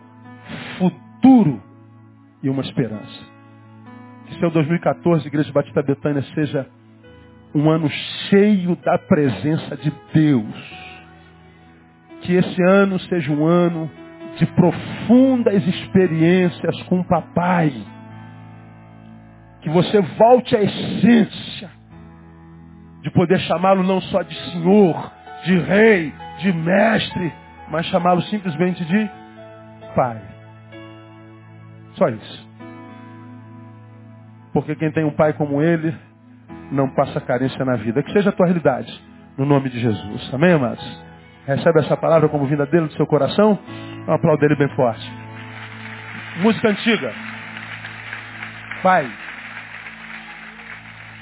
[0.77, 1.61] futuro
[2.41, 3.35] e uma esperança.
[4.27, 6.67] Que seu 2014, Igreja Batista Betânia, seja
[7.53, 7.89] um ano
[8.29, 10.85] cheio da presença de Deus.
[12.21, 13.89] Que esse ano seja um ano
[14.37, 17.73] de profundas experiências com o papai.
[19.61, 21.71] Que você volte à essência
[23.01, 25.11] de poder chamá-lo não só de Senhor,
[25.45, 27.33] de Rei, de Mestre,
[27.69, 29.09] mas chamá-lo simplesmente de
[29.95, 30.21] Pai.
[31.93, 32.49] Só isso.
[34.53, 35.95] Porque quem tem um pai como ele,
[36.71, 38.03] não passa carência na vida.
[38.03, 38.91] Que seja a tua realidade,
[39.37, 40.33] no nome de Jesus.
[40.33, 41.03] Amém, amados?
[41.45, 43.57] Recebe essa palavra como vinda dele do seu coração?
[44.07, 45.09] Um aplauso dele bem forte.
[46.41, 47.13] Música antiga.
[48.83, 49.09] Pai.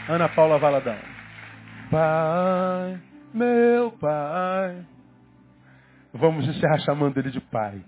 [0.09, 0.97] Ana Paula Valadão.
[1.89, 2.99] Pai,
[3.33, 4.92] meu pai.
[6.13, 7.83] Vamos encerrar chamando ele de pai.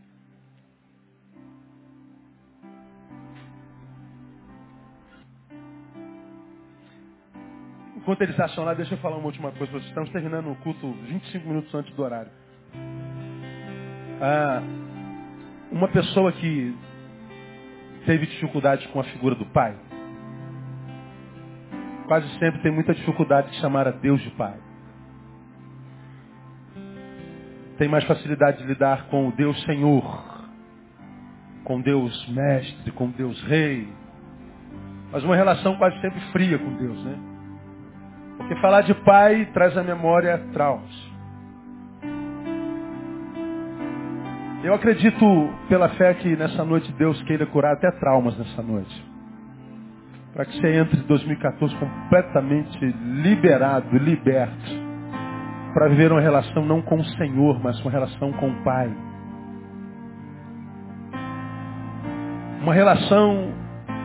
[7.95, 9.71] Enquanto eles acham lá, deixa eu falar uma última coisa.
[9.73, 12.31] Vocês estamos terminando o culto 25 minutos antes do horário.
[14.19, 14.61] Ah,
[15.71, 16.75] uma pessoa que
[18.05, 19.75] teve dificuldade com a figura do pai,
[22.07, 24.64] quase sempre tem muita dificuldade de chamar a Deus de pai.
[27.77, 30.47] Tem mais facilidade de lidar com o Deus Senhor,
[31.63, 33.87] com Deus Mestre, com Deus Rei.
[35.11, 37.17] Mas uma relação quase sempre fria com Deus, né?
[38.37, 41.15] Porque falar de pai traz à memória traumas.
[44.63, 45.25] Eu acredito
[45.69, 49.05] pela fé que nessa noite Deus queira curar até traumas nessa noite.
[50.33, 52.85] Para que você entre em 2014 completamente
[53.21, 54.84] liberado, liberto.
[55.75, 58.89] Para viver uma relação não com o Senhor, mas uma relação com o Pai.
[62.61, 63.53] Uma relação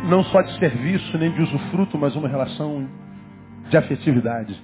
[0.09, 2.89] não só de serviço nem de usufruto, mas uma relação
[3.69, 4.61] de afetividade.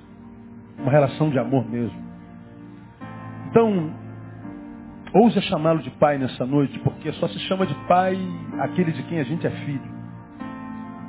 [0.79, 1.97] Uma relação de amor mesmo.
[3.49, 3.95] Então,
[5.15, 8.19] Ousa chamá-lo de pai nessa noite, porque só se chama de pai
[8.61, 9.97] aquele de quem a gente é filho.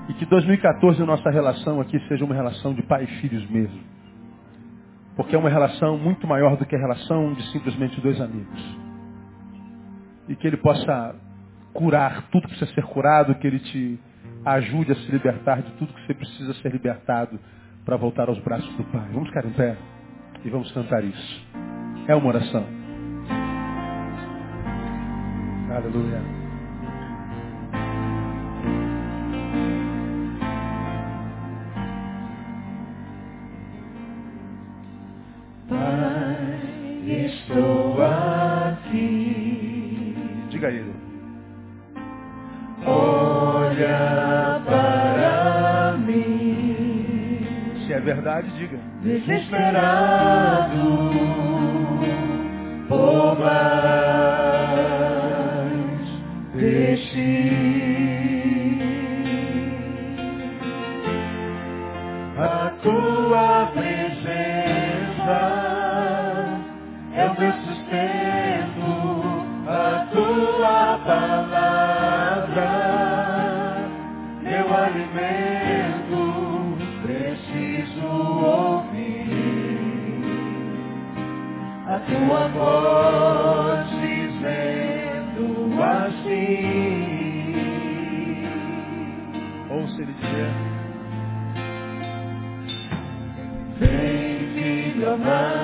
[0.08, 3.97] E que 2014 a nossa relação aqui seja uma relação de pai e filhos mesmo.
[5.18, 8.78] Porque é uma relação muito maior do que a relação de simplesmente dois amigos.
[10.30, 11.16] E que ele possa
[11.74, 14.00] curar tudo que precisa ser curado, que ele te
[14.46, 17.40] ajude a se libertar de tudo que você precisa ser libertado
[17.84, 19.10] para voltar aos braços do Pai.
[19.12, 19.76] Vamos ficar em pé
[20.46, 21.48] e vamos cantar isso.
[22.08, 22.66] É uma oração.
[25.70, 26.47] Aleluia.
[48.28, 48.78] Verdade, diga.
[49.02, 51.07] desesperado
[82.08, 87.08] tua voz dizendo assim.
[89.70, 90.52] Ouça ele dizer.
[93.80, 95.57] Vem, filho amado,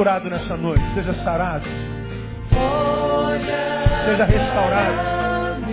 [0.00, 1.66] curado nessa noite, seja sarado,
[4.06, 5.66] seja restaurado,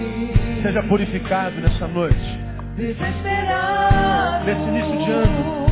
[0.61, 2.37] seja purificado nessa noite.
[2.75, 5.65] Nesse início de ano,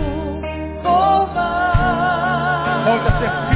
[2.85, 3.54] volta a ser filho.